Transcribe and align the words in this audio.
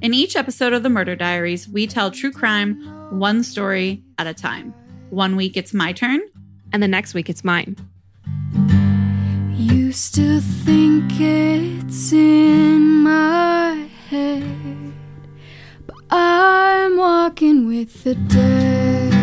In 0.00 0.14
each 0.14 0.36
episode 0.36 0.72
of 0.72 0.84
the 0.84 0.88
Murder 0.88 1.16
Diaries, 1.16 1.68
we 1.68 1.88
tell 1.88 2.12
true 2.12 2.30
crime 2.30 2.80
one 3.18 3.42
story 3.42 4.00
at 4.16 4.28
a 4.28 4.34
time. 4.34 4.72
One 5.10 5.34
week 5.34 5.56
it's 5.56 5.74
my 5.74 5.92
turn, 5.92 6.20
and 6.72 6.80
the 6.80 6.86
next 6.86 7.14
week 7.14 7.28
it's 7.28 7.42
mine. 7.42 7.74
You 9.54 9.90
still 9.90 10.40
think 10.40 11.10
it's 11.18 12.12
in 12.12 13.02
my 13.02 13.88
head, 14.08 14.92
but 15.84 15.96
I'm 16.10 16.96
walking 16.96 17.66
with 17.66 18.04
the 18.04 18.14
dead. 18.14 19.17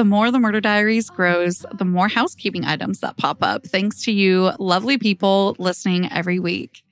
The 0.00 0.04
more 0.06 0.30
the 0.30 0.38
Murder 0.38 0.62
Diaries 0.62 1.10
grows, 1.10 1.66
the 1.74 1.84
more 1.84 2.08
housekeeping 2.08 2.64
items 2.64 3.00
that 3.00 3.18
pop 3.18 3.42
up, 3.42 3.66
thanks 3.66 4.02
to 4.04 4.12
you, 4.12 4.50
lovely 4.58 4.96
people 4.96 5.54
listening 5.58 6.10
every 6.10 6.38
week. 6.38 6.82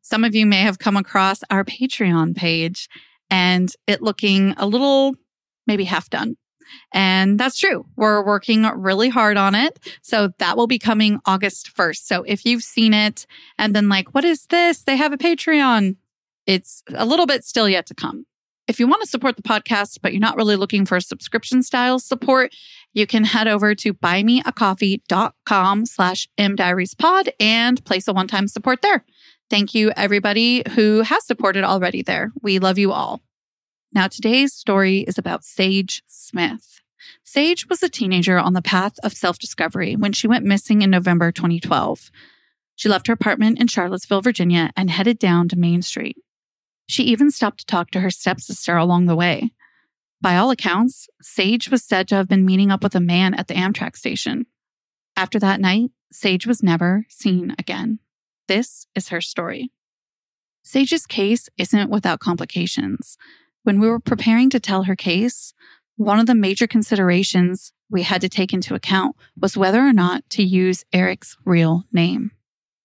Some 0.00 0.24
of 0.24 0.34
you 0.34 0.46
may 0.46 0.62
have 0.62 0.78
come 0.78 0.96
across 0.96 1.40
our 1.50 1.62
Patreon 1.62 2.34
page 2.34 2.88
and 3.28 3.70
it 3.86 4.00
looking 4.00 4.54
a 4.56 4.66
little 4.66 5.14
maybe 5.66 5.84
half 5.84 6.08
done. 6.08 6.38
And 6.90 7.38
that's 7.38 7.58
true. 7.58 7.84
We're 7.96 8.24
working 8.24 8.62
really 8.62 9.10
hard 9.10 9.36
on 9.36 9.54
it. 9.54 9.78
So 10.00 10.30
that 10.38 10.56
will 10.56 10.66
be 10.66 10.78
coming 10.78 11.20
August 11.26 11.76
1st. 11.76 12.06
So 12.06 12.22
if 12.22 12.46
you've 12.46 12.62
seen 12.62 12.94
it 12.94 13.26
and 13.58 13.74
been 13.74 13.90
like, 13.90 14.14
what 14.14 14.24
is 14.24 14.46
this? 14.46 14.84
They 14.84 14.96
have 14.96 15.12
a 15.12 15.18
Patreon. 15.18 15.96
It's 16.46 16.82
a 16.94 17.04
little 17.04 17.26
bit 17.26 17.44
still 17.44 17.68
yet 17.68 17.84
to 17.88 17.94
come. 17.94 18.24
If 18.68 18.78
you 18.78 18.86
want 18.86 19.00
to 19.00 19.08
support 19.08 19.36
the 19.36 19.42
podcast, 19.42 19.98
but 20.02 20.12
you're 20.12 20.20
not 20.20 20.36
really 20.36 20.54
looking 20.54 20.84
for 20.84 21.00
subscription 21.00 21.62
style 21.62 21.98
support, 21.98 22.54
you 22.92 23.06
can 23.06 23.24
head 23.24 23.48
over 23.48 23.74
to 23.74 23.94
buymeacoffee.com 23.94 25.86
slash 25.86 26.28
mdiariespod 26.38 27.30
and 27.40 27.82
place 27.86 28.06
a 28.06 28.12
one-time 28.12 28.46
support 28.46 28.82
there. 28.82 29.06
Thank 29.48 29.74
you 29.74 29.90
everybody 29.96 30.62
who 30.74 31.00
has 31.00 31.26
supported 31.26 31.64
already 31.64 32.02
there. 32.02 32.30
We 32.42 32.58
love 32.58 32.76
you 32.76 32.92
all. 32.92 33.22
Now 33.92 34.06
today's 34.06 34.52
story 34.52 34.98
is 34.98 35.16
about 35.16 35.44
Sage 35.44 36.02
Smith. 36.06 36.82
Sage 37.24 37.70
was 37.70 37.82
a 37.82 37.88
teenager 37.88 38.38
on 38.38 38.52
the 38.52 38.60
path 38.60 38.94
of 39.02 39.14
self-discovery 39.14 39.96
when 39.96 40.12
she 40.12 40.28
went 40.28 40.44
missing 40.44 40.82
in 40.82 40.90
November 40.90 41.32
2012. 41.32 42.10
She 42.76 42.90
left 42.90 43.06
her 43.06 43.14
apartment 43.14 43.58
in 43.58 43.66
Charlottesville, 43.68 44.20
Virginia 44.20 44.70
and 44.76 44.90
headed 44.90 45.18
down 45.18 45.48
to 45.48 45.56
Main 45.56 45.80
Street. 45.80 46.18
She 46.88 47.04
even 47.04 47.30
stopped 47.30 47.60
to 47.60 47.66
talk 47.66 47.90
to 47.92 48.00
her 48.00 48.10
stepsister 48.10 48.76
along 48.76 49.06
the 49.06 49.16
way. 49.16 49.52
By 50.20 50.36
all 50.36 50.50
accounts, 50.50 51.08
Sage 51.22 51.70
was 51.70 51.84
said 51.84 52.08
to 52.08 52.16
have 52.16 52.28
been 52.28 52.46
meeting 52.46 52.72
up 52.72 52.82
with 52.82 52.94
a 52.94 53.00
man 53.00 53.34
at 53.34 53.46
the 53.46 53.54
Amtrak 53.54 53.96
station. 53.96 54.46
After 55.16 55.38
that 55.38 55.60
night, 55.60 55.90
Sage 56.10 56.46
was 56.46 56.62
never 56.62 57.04
seen 57.08 57.54
again. 57.58 58.00
This 58.48 58.86
is 58.94 59.10
her 59.10 59.20
story. 59.20 59.70
Sage's 60.62 61.06
case 61.06 61.48
isn't 61.58 61.90
without 61.90 62.20
complications. 62.20 63.16
When 63.62 63.78
we 63.78 63.88
were 63.88 64.00
preparing 64.00 64.48
to 64.50 64.60
tell 64.60 64.84
her 64.84 64.96
case, 64.96 65.52
one 65.96 66.18
of 66.18 66.26
the 66.26 66.34
major 66.34 66.66
considerations 66.66 67.72
we 67.90 68.02
had 68.02 68.20
to 68.22 68.28
take 68.28 68.52
into 68.52 68.74
account 68.74 69.14
was 69.38 69.56
whether 69.56 69.80
or 69.80 69.92
not 69.92 70.28
to 70.30 70.42
use 70.42 70.84
Eric's 70.92 71.36
real 71.44 71.84
name. 71.92 72.30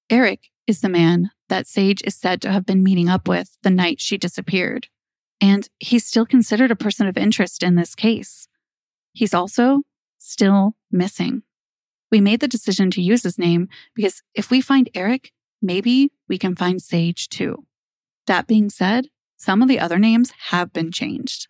Eric 0.10 0.50
is 0.68 0.82
the 0.82 0.90
man 0.90 1.32
that 1.54 1.68
Sage 1.68 2.02
is 2.04 2.16
said 2.16 2.42
to 2.42 2.52
have 2.52 2.66
been 2.66 2.82
meeting 2.82 3.08
up 3.08 3.28
with 3.28 3.60
the 3.62 3.70
night 3.70 4.02
she 4.02 4.18
disappeared. 4.18 4.88
And 5.40 5.70
he's 5.78 6.04
still 6.04 6.26
considered 6.26 6.72
a 6.72 6.76
person 6.76 7.06
of 7.06 7.16
interest 7.16 7.62
in 7.62 7.76
this 7.76 7.94
case. 7.94 8.48
He's 9.12 9.36
also 9.36 9.84
still 10.18 10.76
missing. 10.92 11.44
We 12.10 12.22
made 12.22 12.40
the 12.40 12.48
decision 12.48 12.90
to 12.92 13.04
use 13.04 13.22
his 13.22 13.38
name 13.38 13.70
because 13.94 14.24
if 14.34 14.50
we 14.50 14.62
find 14.62 14.90
Eric, 14.96 15.32
maybe 15.62 16.12
we 16.28 16.40
can 16.40 16.56
find 16.56 16.82
Sage 16.82 17.30
too. 17.30 17.68
That 18.26 18.48
being 18.48 18.72
said, 18.72 19.10
some 19.38 19.62
of 19.62 19.68
the 19.68 19.80
other 19.80 20.00
names 20.00 20.34
have 20.50 20.74
been 20.74 20.92
changed. 20.92 21.50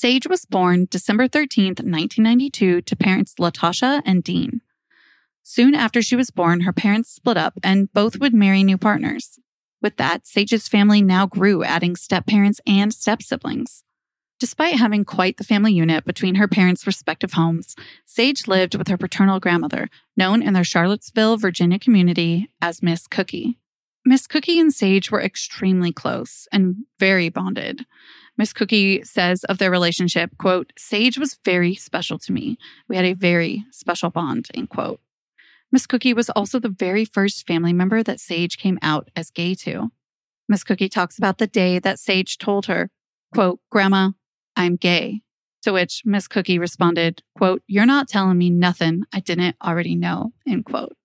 Sage 0.00 0.28
was 0.28 0.44
born 0.44 0.86
December 0.88 1.26
13th, 1.26 1.82
1992, 1.82 2.82
to 2.82 2.94
parents 2.94 3.34
Latasha 3.40 4.00
and 4.06 4.22
Dean. 4.22 4.60
Soon 5.42 5.74
after 5.74 6.02
she 6.02 6.14
was 6.14 6.30
born, 6.30 6.60
her 6.60 6.72
parents 6.72 7.10
split 7.10 7.36
up 7.36 7.54
and 7.64 7.92
both 7.92 8.20
would 8.20 8.32
marry 8.32 8.62
new 8.62 8.78
partners. 8.78 9.40
With 9.82 9.96
that, 9.96 10.24
Sage's 10.24 10.68
family 10.68 11.02
now 11.02 11.26
grew, 11.26 11.64
adding 11.64 11.96
step 11.96 12.28
parents 12.28 12.60
and 12.64 12.94
step 12.94 13.22
siblings. 13.22 13.82
Despite 14.38 14.76
having 14.76 15.04
quite 15.04 15.36
the 15.36 15.42
family 15.42 15.72
unit 15.72 16.04
between 16.04 16.36
her 16.36 16.46
parents' 16.46 16.86
respective 16.86 17.32
homes, 17.32 17.74
Sage 18.06 18.46
lived 18.46 18.76
with 18.76 18.86
her 18.86 18.96
paternal 18.96 19.40
grandmother, 19.40 19.88
known 20.16 20.42
in 20.44 20.52
their 20.52 20.62
Charlottesville, 20.62 21.38
Virginia 21.38 21.80
community 21.80 22.48
as 22.62 22.84
Miss 22.84 23.08
Cookie. 23.08 23.58
Miss 24.04 24.28
Cookie 24.28 24.60
and 24.60 24.72
Sage 24.72 25.10
were 25.10 25.20
extremely 25.20 25.92
close 25.92 26.46
and 26.52 26.84
very 27.00 27.30
bonded. 27.30 27.84
Miss 28.38 28.52
Cookie 28.52 29.02
says 29.02 29.42
of 29.44 29.58
their 29.58 29.70
relationship, 29.70 30.30
quote, 30.38 30.72
Sage 30.78 31.18
was 31.18 31.38
very 31.44 31.74
special 31.74 32.20
to 32.20 32.32
me. 32.32 32.56
We 32.88 32.94
had 32.94 33.04
a 33.04 33.14
very 33.14 33.64
special 33.72 34.10
bond, 34.10 34.46
end 34.54 34.70
quote. 34.70 35.00
Miss 35.72 35.88
Cookie 35.88 36.14
was 36.14 36.30
also 36.30 36.60
the 36.60 36.68
very 36.68 37.04
first 37.04 37.46
family 37.48 37.72
member 37.72 38.02
that 38.04 38.20
Sage 38.20 38.56
came 38.56 38.78
out 38.80 39.10
as 39.16 39.30
gay 39.30 39.54
to. 39.56 39.90
Miss 40.48 40.62
Cookie 40.62 40.88
talks 40.88 41.18
about 41.18 41.38
the 41.38 41.48
day 41.48 41.80
that 41.80 41.98
Sage 41.98 42.38
told 42.38 42.66
her, 42.66 42.90
quote, 43.34 43.58
Grandma, 43.70 44.12
I'm 44.54 44.76
gay. 44.76 45.22
To 45.62 45.72
which 45.72 46.02
Miss 46.04 46.28
Cookie 46.28 46.60
responded, 46.60 47.22
quote, 47.36 47.62
You're 47.66 47.86
not 47.86 48.08
telling 48.08 48.38
me 48.38 48.50
nothing 48.50 49.02
I 49.12 49.18
didn't 49.18 49.56
already 49.62 49.96
know, 49.96 50.32
end 50.46 50.64
quote. 50.64 50.96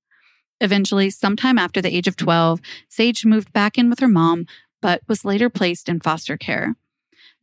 Eventually, 0.61 1.09
sometime 1.09 1.57
after 1.57 1.81
the 1.81 1.93
age 1.93 2.07
of 2.07 2.15
12, 2.15 2.61
Sage 2.87 3.25
moved 3.25 3.51
back 3.51 3.77
in 3.79 3.89
with 3.89 3.99
her 3.99 4.07
mom, 4.07 4.45
but 4.81 5.01
was 5.07 5.25
later 5.25 5.49
placed 5.49 5.89
in 5.89 5.99
foster 5.99 6.37
care. 6.37 6.75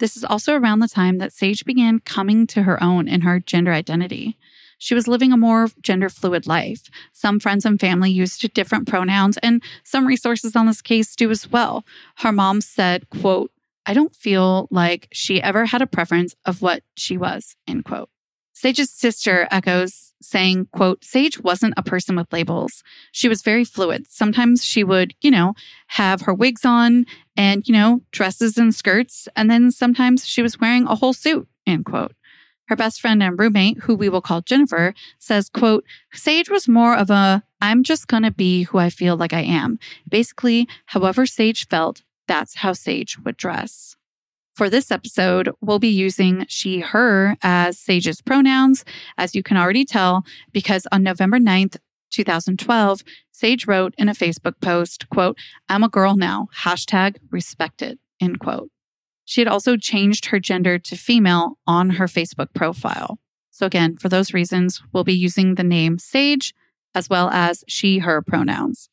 This 0.01 0.17
is 0.17 0.25
also 0.25 0.55
around 0.55 0.81
the 0.81 0.89
time 0.89 1.19
that 1.19 1.33
Sage 1.33 1.65
began 1.65 2.01
coming 2.01 2.47
to 2.49 2.65
her 2.65 2.83
own 2.83 3.07
in 3.07 3.21
her 3.21 3.39
gender 3.39 3.73
identity. 3.73 4.37
She 4.79 4.95
was 4.95 5.07
living 5.07 5.31
a 5.31 5.37
more 5.37 5.69
gender 5.83 6.09
fluid 6.09 6.47
life. 6.47 6.91
Some 7.13 7.39
friends 7.39 7.67
and 7.67 7.79
family 7.79 8.11
used 8.11 8.53
different 8.55 8.89
pronouns, 8.89 9.37
and 9.39 9.63
some 9.85 10.07
resources 10.07 10.57
on 10.57 10.67
this 10.67 10.81
case 10.81 11.15
do 11.15 11.31
as 11.31 11.53
well. 11.53 11.85
Her 12.17 12.33
mom 12.33 12.63
said, 12.63 13.11
quote, 13.11 13.53
I 13.85 13.93
don't 13.93 14.15
feel 14.15 14.69
like 14.71 15.09
she 15.13 15.43
ever 15.43 15.67
had 15.67 15.83
a 15.83 15.87
preference 15.87 16.35
of 16.47 16.63
what 16.63 16.83
she 16.97 17.19
was, 17.19 17.57
end 17.69 17.85
quote. 17.85 18.09
Sage's 18.55 18.91
sister 18.91 19.49
echoes 19.51 20.13
saying, 20.23 20.69
quote, 20.73 21.05
Sage 21.05 21.41
wasn't 21.41 21.75
a 21.77 21.83
person 21.83 22.17
with 22.17 22.33
labels. 22.33 22.83
She 23.13 23.29
was 23.29 23.43
very 23.43 23.65
fluid. 23.65 24.07
Sometimes 24.09 24.65
she 24.65 24.85
would, 24.85 25.15
you 25.23 25.31
know, 25.31 25.55
have 25.89 26.23
her 26.23 26.35
wigs 26.35 26.65
on 26.65 27.07
and, 27.41 27.67
you 27.67 27.73
know, 27.73 28.03
dresses 28.13 28.59
and 28.59 28.75
skirts. 28.75 29.27
And 29.35 29.51
then 29.51 29.71
sometimes 29.71 30.27
she 30.27 30.43
was 30.43 30.61
wearing 30.61 30.87
a 30.87 30.95
whole 30.95 31.15
suit, 31.15 31.49
end 31.67 31.87
quote. 31.87 32.13
Her 32.69 32.77
best 32.77 33.01
friend 33.01 33.23
and 33.23 33.39
roommate, 33.39 33.79
who 33.79 33.95
we 33.95 34.11
will 34.11 34.21
call 34.21 34.43
Jennifer, 34.43 34.93
says, 35.19 35.49
quote, 35.49 35.83
Sage 36.13 36.51
was 36.51 36.69
more 36.69 36.95
of 36.95 37.09
a, 37.09 37.43
I'm 37.63 37.83
just 37.83 38.09
going 38.09 38.25
to 38.25 38.31
be 38.31 38.65
who 38.65 38.77
I 38.77 38.91
feel 38.91 39.17
like 39.17 39.33
I 39.33 39.41
am. 39.41 39.79
Basically, 40.07 40.69
however 40.85 41.25
Sage 41.25 41.67
felt, 41.67 42.03
that's 42.29 42.57
how 42.57 42.75
Sage 42.75 43.17
would 43.25 43.39
dress. 43.39 43.97
For 44.55 44.69
this 44.69 44.91
episode, 44.91 45.51
we'll 45.63 45.79
be 45.79 45.89
using 45.89 46.45
she, 46.47 46.81
her 46.81 47.39
as 47.43 47.79
Sage's 47.79 48.21
pronouns, 48.21 48.85
as 49.17 49.35
you 49.35 49.43
can 49.43 49.57
already 49.57 49.87
tell, 49.87 50.27
because 50.53 50.87
on 50.93 51.03
November 51.03 51.39
9th, 51.39 51.79
2012, 52.11 53.03
Sage 53.33 53.67
wrote 53.67 53.95
in 53.97 54.09
a 54.09 54.15
Facebook 54.15 54.61
post, 54.61 55.09
quote, 55.09 55.39
I'm 55.69 55.83
a 55.83 55.89
girl 55.89 56.17
now, 56.17 56.49
hashtag 56.63 57.17
respected, 57.31 57.99
end 58.21 58.41
quote. 58.41 58.71
She 59.25 59.41
had 59.41 59.49
also 59.49 59.77
changed 59.77 60.27
her 60.27 60.41
gender 60.41 60.79
to 60.79 60.97
female 60.97 61.59
on 61.67 61.91
her 61.91 62.07
Facebook 62.07 62.53
profile. 62.55 63.19
So 63.51 63.67
again, 63.67 63.97
for 63.97 64.09
those 64.09 64.35
reasons, 64.35 64.83
we'll 64.93 65.05
be 65.05 65.15
using 65.15 65.55
the 65.55 65.65
name 65.65 65.99
Sage 65.99 66.55
as 66.95 67.09
well 67.09 67.31
as 67.31 67.65
she, 67.69 67.99
her 67.99 68.23
pronouns. 68.23 68.89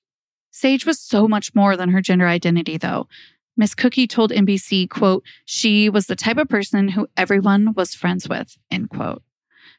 Sage 0.51 0.85
was 0.85 0.99
so 0.99 1.27
much 1.27 1.53
more 1.55 1.75
than 1.75 1.89
her 1.89 2.01
gender 2.01 2.27
identity, 2.27 2.77
though. 2.77 3.07
Miss 3.55 3.73
Cookie 3.73 4.07
told 4.07 4.31
NBC, 4.31 4.89
quote, 4.89 5.23
she 5.45 5.89
was 5.89 6.05
the 6.05 6.15
type 6.15 6.37
of 6.37 6.47
person 6.47 6.89
who 6.89 7.07
everyone 7.17 7.73
was 7.73 7.95
friends 7.95 8.29
with, 8.29 8.57
end 8.69 8.89
quote. 8.89 9.23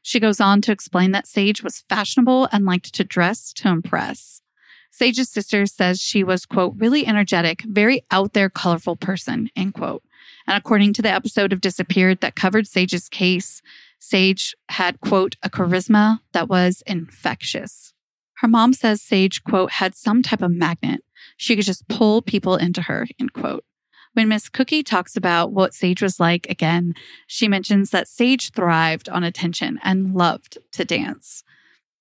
She 0.02 0.20
goes 0.20 0.40
on 0.40 0.60
to 0.62 0.72
explain 0.72 1.10
that 1.12 1.26
Sage 1.26 1.62
was 1.62 1.84
fashionable 1.88 2.48
and 2.52 2.64
liked 2.64 2.94
to 2.94 3.04
dress 3.04 3.52
to 3.54 3.68
impress. 3.68 4.42
Sage's 4.90 5.28
sister 5.28 5.66
says 5.66 6.00
she 6.00 6.24
was, 6.24 6.46
quote, 6.46 6.74
really 6.76 7.06
energetic, 7.06 7.62
very 7.62 8.02
out 8.10 8.32
there, 8.32 8.48
colorful 8.48 8.96
person, 8.96 9.50
end 9.54 9.74
quote. 9.74 10.02
And 10.46 10.56
according 10.56 10.94
to 10.94 11.02
the 11.02 11.10
episode 11.10 11.52
of 11.52 11.60
Disappeared 11.60 12.20
that 12.20 12.34
covered 12.34 12.66
Sage's 12.66 13.08
case, 13.08 13.60
Sage 13.98 14.54
had, 14.70 15.00
quote, 15.00 15.36
a 15.42 15.50
charisma 15.50 16.20
that 16.32 16.48
was 16.48 16.82
infectious. 16.86 17.92
Her 18.38 18.48
mom 18.48 18.72
says 18.72 19.02
Sage, 19.02 19.42
quote, 19.44 19.72
had 19.72 19.94
some 19.94 20.22
type 20.22 20.42
of 20.42 20.52
magnet. 20.52 21.04
She 21.36 21.56
could 21.56 21.64
just 21.64 21.88
pull 21.88 22.22
people 22.22 22.56
into 22.56 22.82
her, 22.82 23.06
end 23.20 23.32
quote. 23.32 23.64
When 24.14 24.28
Miss 24.28 24.48
Cookie 24.48 24.82
talks 24.82 25.16
about 25.16 25.52
what 25.52 25.74
Sage 25.74 26.02
was 26.02 26.18
like 26.18 26.48
again, 26.48 26.94
she 27.26 27.48
mentions 27.48 27.90
that 27.90 28.08
Sage 28.08 28.50
thrived 28.52 29.08
on 29.08 29.24
attention 29.24 29.78
and 29.82 30.14
loved 30.14 30.58
to 30.72 30.84
dance. 30.84 31.44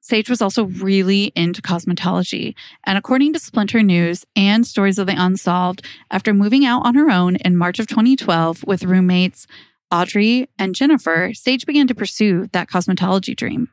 Sage 0.01 0.29
was 0.29 0.41
also 0.41 0.63
really 0.63 1.33
into 1.35 1.61
cosmetology. 1.61 2.55
And 2.85 2.97
according 2.97 3.33
to 3.33 3.39
Splinter 3.39 3.83
News 3.83 4.25
and 4.37 4.65
Stories 4.65 4.97
of 4.97 5.05
the 5.05 5.15
Unsolved, 5.17 5.85
after 6.09 6.33
moving 6.33 6.65
out 6.65 6.85
on 6.85 6.95
her 6.95 7.09
own 7.09 7.35
in 7.37 7.57
March 7.57 7.77
of 7.77 7.87
2012 7.87 8.63
with 8.65 8.85
roommates 8.85 9.47
Audrey 9.91 10.49
and 10.57 10.75
Jennifer, 10.75 11.31
Sage 11.33 11.65
began 11.65 11.87
to 11.87 11.95
pursue 11.95 12.47
that 12.53 12.69
cosmetology 12.69 13.35
dream. 13.35 13.69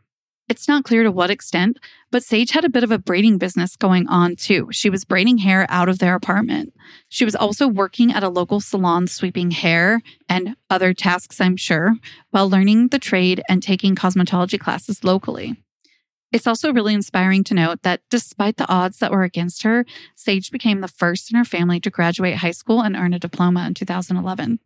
It's 0.46 0.68
not 0.68 0.84
clear 0.84 1.02
to 1.02 1.10
what 1.10 1.30
extent, 1.30 1.78
but 2.10 2.22
Sage 2.22 2.50
had 2.50 2.66
a 2.66 2.68
bit 2.68 2.84
of 2.84 2.90
a 2.90 2.98
braiding 2.98 3.38
business 3.38 3.76
going 3.76 4.06
on 4.08 4.36
too. 4.36 4.68
She 4.72 4.90
was 4.90 5.06
braiding 5.06 5.38
hair 5.38 5.66
out 5.70 5.88
of 5.88 6.00
their 6.00 6.14
apartment. 6.14 6.74
She 7.08 7.24
was 7.24 7.34
also 7.34 7.66
working 7.66 8.12
at 8.12 8.22
a 8.22 8.28
local 8.28 8.60
salon 8.60 9.06
sweeping 9.06 9.52
hair 9.52 10.02
and 10.28 10.54
other 10.68 10.92
tasks, 10.92 11.40
I'm 11.40 11.56
sure, 11.56 11.94
while 12.30 12.50
learning 12.50 12.88
the 12.88 12.98
trade 12.98 13.42
and 13.48 13.62
taking 13.62 13.94
cosmetology 13.94 14.60
classes 14.60 15.02
locally. 15.02 15.56
It's 16.30 16.46
also 16.46 16.74
really 16.74 16.92
inspiring 16.92 17.42
to 17.44 17.54
note 17.54 17.82
that 17.82 18.02
despite 18.10 18.58
the 18.58 18.68
odds 18.68 18.98
that 18.98 19.12
were 19.12 19.22
against 19.22 19.62
her, 19.62 19.86
Sage 20.14 20.50
became 20.50 20.82
the 20.82 20.88
first 20.88 21.30
in 21.30 21.38
her 21.38 21.44
family 21.44 21.80
to 21.80 21.90
graduate 21.90 22.36
high 22.36 22.50
school 22.50 22.82
and 22.82 22.96
earn 22.96 23.14
a 23.14 23.18
diploma 23.18 23.66
in 23.66 23.72
2011. 23.72 24.58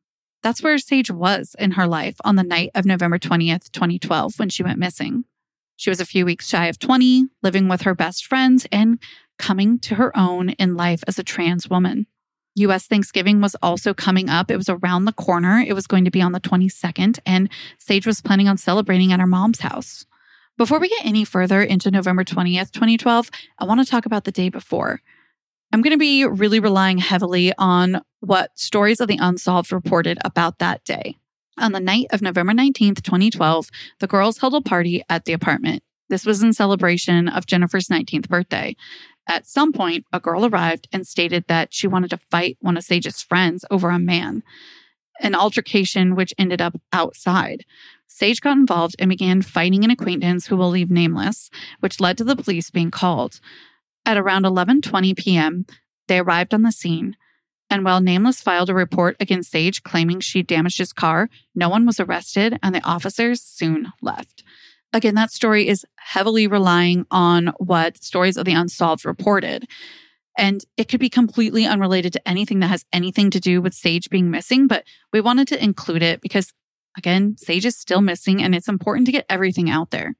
That's 0.43 0.63
where 0.63 0.79
Sage 0.79 1.11
was 1.11 1.55
in 1.57 1.73
her 1.73 1.87
life 1.87 2.17
on 2.25 2.35
the 2.35 2.43
night 2.43 2.71
of 2.75 2.85
November 2.85 3.19
20th, 3.19 3.71
2012, 3.71 4.39
when 4.39 4.49
she 4.49 4.65
went 4.65 4.79
missing. 4.79 5.25
She 5.79 5.91
was 5.91 6.01
a 6.01 6.05
few 6.05 6.27
weeks 6.27 6.49
shy 6.49 6.67
of 6.67 6.81
20, 6.81 7.29
living 7.41 7.69
with 7.69 7.83
her 7.83 7.95
best 7.95 8.27
friends 8.27 8.67
and 8.73 8.99
coming 9.39 9.79
to 9.79 9.95
her 9.95 10.17
own 10.19 10.51
in 10.51 10.77
life 10.77 11.05
as 11.07 11.21
a 11.21 11.23
trans 11.23 11.71
woman. 11.71 12.09
US 12.57 12.89
Thanksgiving 12.89 13.41
was 13.41 13.55
also 13.63 13.95
coming 13.95 14.29
up. 14.29 14.51
It 14.51 14.57
was 14.57 14.69
around 14.69 15.05
the 15.05 15.13
corner. 15.13 15.61
It 15.65 15.75
was 15.75 15.87
going 15.87 16.05
to 16.05 16.11
be 16.11 16.21
on 16.21 16.33
the 16.33 16.41
22nd, 16.41 17.21
and 17.25 17.49
Sage 17.79 18.09
was 18.09 18.21
planning 18.21 18.49
on 18.49 18.59
celebrating 18.59 19.13
at 19.13 19.21
her 19.21 19.27
mom's 19.27 19.61
house. 19.61 20.05
Before 20.57 20.81
we 20.81 20.89
get 20.89 21.07
any 21.07 21.25
further 21.25 21.63
into 21.63 21.93
November 21.93 22.25
20th, 22.25 22.73
2012, 22.73 23.31
I 23.61 23.65
want 23.65 23.79
to 23.79 23.89
talk 23.89 24.05
about 24.05 24.25
the 24.25 24.33
day 24.33 24.49
before. 24.49 25.01
I'm 25.73 25.81
going 25.81 25.95
to 25.95 25.97
be 25.97 26.25
really 26.25 26.59
relying 26.59 26.99
heavily 26.99 27.53
on 27.57 28.01
what 28.19 28.51
Stories 28.59 28.99
of 28.99 29.07
the 29.07 29.19
Unsolved 29.21 29.71
reported 29.71 30.19
about 30.25 30.59
that 30.59 30.83
day. 30.83 31.19
On 31.61 31.73
the 31.73 31.81
night 31.81 32.07
of 32.11 32.23
November 32.23 32.53
19th, 32.53 33.03
2012, 33.03 33.69
the 33.99 34.07
girls 34.07 34.39
held 34.39 34.55
a 34.55 34.61
party 34.61 35.03
at 35.09 35.25
the 35.25 35.33
apartment. 35.33 35.83
This 36.09 36.25
was 36.25 36.41
in 36.41 36.53
celebration 36.53 37.29
of 37.29 37.47
Jennifer's 37.47 37.89
19th 37.89 38.29
birthday. 38.29 38.77
At 39.29 39.47
some 39.47 39.73
point, 39.73 40.07
a 40.13 40.21
girl 40.21 40.47
arrived 40.47 40.89
and 40.93 41.05
stated 41.05 41.45
that 41.49 41.75
she 41.75 41.89
wanted 41.89 42.11
to 42.11 42.21
fight 42.31 42.57
one 42.61 42.77
of 42.77 42.85
Sage's 42.85 43.23
friends 43.23 43.65
over 43.73 43.91
a 43.91 43.99
man, 43.99 44.45
an 45.21 45.35
altercation 45.35 46.15
which 46.15 46.33
ended 46.39 46.63
up 46.63 46.81
outside. 46.93 47.65
Sage 48.07 48.41
got 48.41 48.57
involved 48.57 48.95
and 49.01 49.09
began 49.09 49.43
fighting 49.43 49.85
an 49.85 49.91
acquaintance 49.91 50.47
who 50.47 50.57
will 50.57 50.71
leave 50.71 50.93
nameless, 50.93 51.51
which 51.81 52.01
led 52.01 52.17
to 52.19 52.25
the 52.25 52.37
police 52.37 52.71
being 52.71 52.93
called. 52.93 53.41
At 54.07 54.17
around 54.17 54.45
11:20 54.45 55.17
p.m., 55.17 55.67
they 56.07 56.21
arrived 56.21 56.55
on 56.55 56.63
the 56.63 56.73
scene, 56.73 57.17
and 57.70 57.85
while 57.85 58.00
Nameless 58.00 58.41
filed 58.41 58.70
a 58.70 58.75
report 58.75 59.17
against 59.20 59.50
Sage 59.50 59.83
claiming 59.83 60.21
she 60.21 60.43
damaged 60.43 60.78
his 60.78 60.93
car, 60.93 61.28
no 61.54 61.69
one 61.69 61.87
was 61.87 62.00
arrested 62.00 62.59
and 62.62 62.75
the 62.75 62.85
officers 62.85 63.43
soon 63.43 63.93
left. 64.00 64.43
Again, 64.93 65.14
that 65.16 65.31
story 65.31 65.69
is 65.69 65.85
heavily 65.97 66.47
relying 66.47 67.07
on 67.11 67.52
what 67.59 68.02
Stories 68.02 68.38
of 68.38 68.47
the 68.47 68.54
Unsolved 68.54 69.04
reported. 69.04 69.69
And 70.37 70.64
it 70.76 70.88
could 70.88 71.00
be 71.00 71.11
completely 71.11 71.66
unrelated 71.66 72.12
to 72.14 72.28
anything 72.28 72.61
that 72.61 72.69
has 72.69 72.87
anything 72.93 73.31
to 73.31 73.40
do 73.40 73.61
with 73.61 73.75
Sage 73.75 74.09
being 74.09 74.31
missing, 74.31 74.66
but 74.66 74.85
we 75.12 75.21
wanted 75.21 75.49
to 75.49 75.62
include 75.62 76.02
it 76.02 76.23
because 76.23 76.52
Again, 76.99 77.37
Sage 77.37 77.64
is 77.64 77.76
still 77.76 78.00
missing, 78.00 78.43
and 78.43 78.57
it's 78.57 78.69
important 78.69 79.07
to 79.07 79.12
get 79.12 79.25
everything 79.28 79.71
out 79.71 79.90
there. 79.90 80.16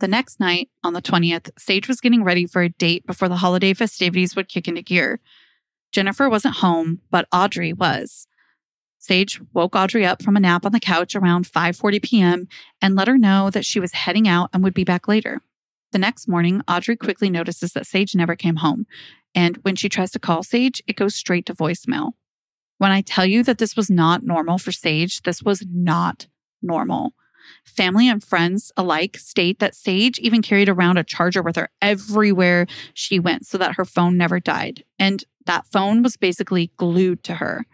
The 0.00 0.08
next 0.08 0.40
night, 0.40 0.68
on 0.82 0.92
the 0.92 1.00
20th, 1.00 1.50
Sage 1.56 1.86
was 1.86 2.00
getting 2.00 2.24
ready 2.24 2.46
for 2.46 2.62
a 2.62 2.68
date 2.68 3.06
before 3.06 3.28
the 3.28 3.36
holiday 3.36 3.74
festivities 3.74 4.34
would 4.34 4.48
kick 4.48 4.66
into 4.66 4.82
gear. 4.82 5.20
Jennifer 5.92 6.28
wasn't 6.28 6.56
home, 6.56 7.00
but 7.10 7.28
Audrey 7.32 7.72
was. 7.72 8.26
Sage 8.98 9.40
woke 9.54 9.74
Audrey 9.74 10.04
up 10.04 10.22
from 10.22 10.36
a 10.36 10.40
nap 10.40 10.66
on 10.66 10.72
the 10.72 10.80
couch 10.80 11.16
around 11.16 11.46
5:40 11.46 12.02
p.m. 12.02 12.48
and 12.82 12.94
let 12.94 13.08
her 13.08 13.16
know 13.16 13.50
that 13.50 13.64
she 13.64 13.80
was 13.80 13.92
heading 13.92 14.28
out 14.28 14.50
and 14.52 14.62
would 14.62 14.74
be 14.74 14.84
back 14.84 15.08
later. 15.08 15.40
The 15.92 15.98
next 15.98 16.28
morning, 16.28 16.62
Audrey 16.68 16.96
quickly 16.96 17.30
notices 17.30 17.72
that 17.72 17.86
Sage 17.86 18.14
never 18.14 18.36
came 18.36 18.56
home, 18.56 18.86
and 19.34 19.56
when 19.58 19.74
she 19.74 19.88
tries 19.88 20.10
to 20.12 20.18
call 20.18 20.42
Sage, 20.42 20.82
it 20.86 20.96
goes 20.96 21.14
straight 21.14 21.46
to 21.46 21.54
voicemail. 21.54 22.12
When 22.78 22.92
I 22.92 23.00
tell 23.00 23.26
you 23.26 23.42
that 23.44 23.58
this 23.58 23.74
was 23.76 23.90
not 23.90 24.22
normal 24.22 24.58
for 24.58 24.72
Sage, 24.72 25.22
this 25.22 25.42
was 25.42 25.64
not 25.70 26.26
normal. 26.62 27.14
Family 27.64 28.08
and 28.08 28.22
friends 28.22 28.72
alike 28.76 29.16
state 29.16 29.58
that 29.58 29.74
Sage 29.74 30.18
even 30.18 30.42
carried 30.42 30.68
around 30.68 30.98
a 30.98 31.04
charger 31.04 31.42
with 31.42 31.56
her 31.56 31.70
everywhere 31.80 32.66
she 32.94 33.18
went 33.18 33.46
so 33.46 33.58
that 33.58 33.76
her 33.76 33.84
phone 33.84 34.16
never 34.16 34.40
died. 34.40 34.84
And 34.98 35.24
that 35.46 35.66
phone 35.66 36.02
was 36.02 36.16
basically 36.16 36.72
glued 36.76 37.22
to 37.24 37.34
her. 37.36 37.66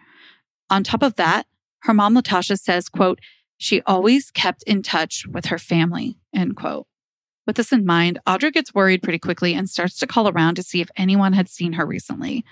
On 0.70 0.82
top 0.82 1.02
of 1.02 1.16
that, 1.16 1.46
her 1.80 1.94
mom 1.94 2.14
Latasha 2.14 2.58
says, 2.58 2.88
quote, 2.88 3.20
she 3.58 3.80
always 3.82 4.30
kept 4.30 4.62
in 4.64 4.82
touch 4.82 5.26
with 5.26 5.46
her 5.46 5.58
family, 5.58 6.18
end 6.35 6.56
quote. 6.56 6.87
With 7.46 7.56
this 7.56 7.73
in 7.73 7.87
mind, 7.87 8.18
Audrey 8.26 8.50
gets 8.50 8.75
worried 8.75 9.02
pretty 9.02 9.18
quickly 9.18 9.54
and 9.54 9.70
starts 9.70 9.96
to 9.99 10.06
call 10.06 10.28
around 10.28 10.56
to 10.56 10.62
see 10.62 10.80
if 10.80 10.90
anyone 10.96 11.32
had 11.32 11.49
seen 11.49 11.75
her 11.75 11.87
recently. 11.87 12.44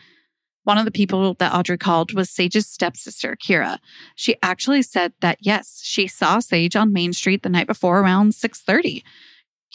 One 0.64 0.78
of 0.78 0.87
the 0.87 0.90
people 0.90 1.35
that 1.35 1.54
Audrey 1.54 1.78
called 1.78 2.14
was 2.14 2.30
Sage's 2.30 2.66
stepsister, 2.66 3.37
Kira. 3.37 3.78
She 4.14 4.37
actually 4.42 4.83
said 4.83 5.12
that 5.21 5.38
yes, 5.40 5.80
she 5.85 6.06
saw 6.06 6.40
Sage 6.40 6.75
on 6.75 6.92
Main 6.92 7.12
Street 7.12 7.42
the 7.42 7.50
night 7.50 7.66
before 7.66 8.00
around 8.00 8.33
6:30. 8.33 9.02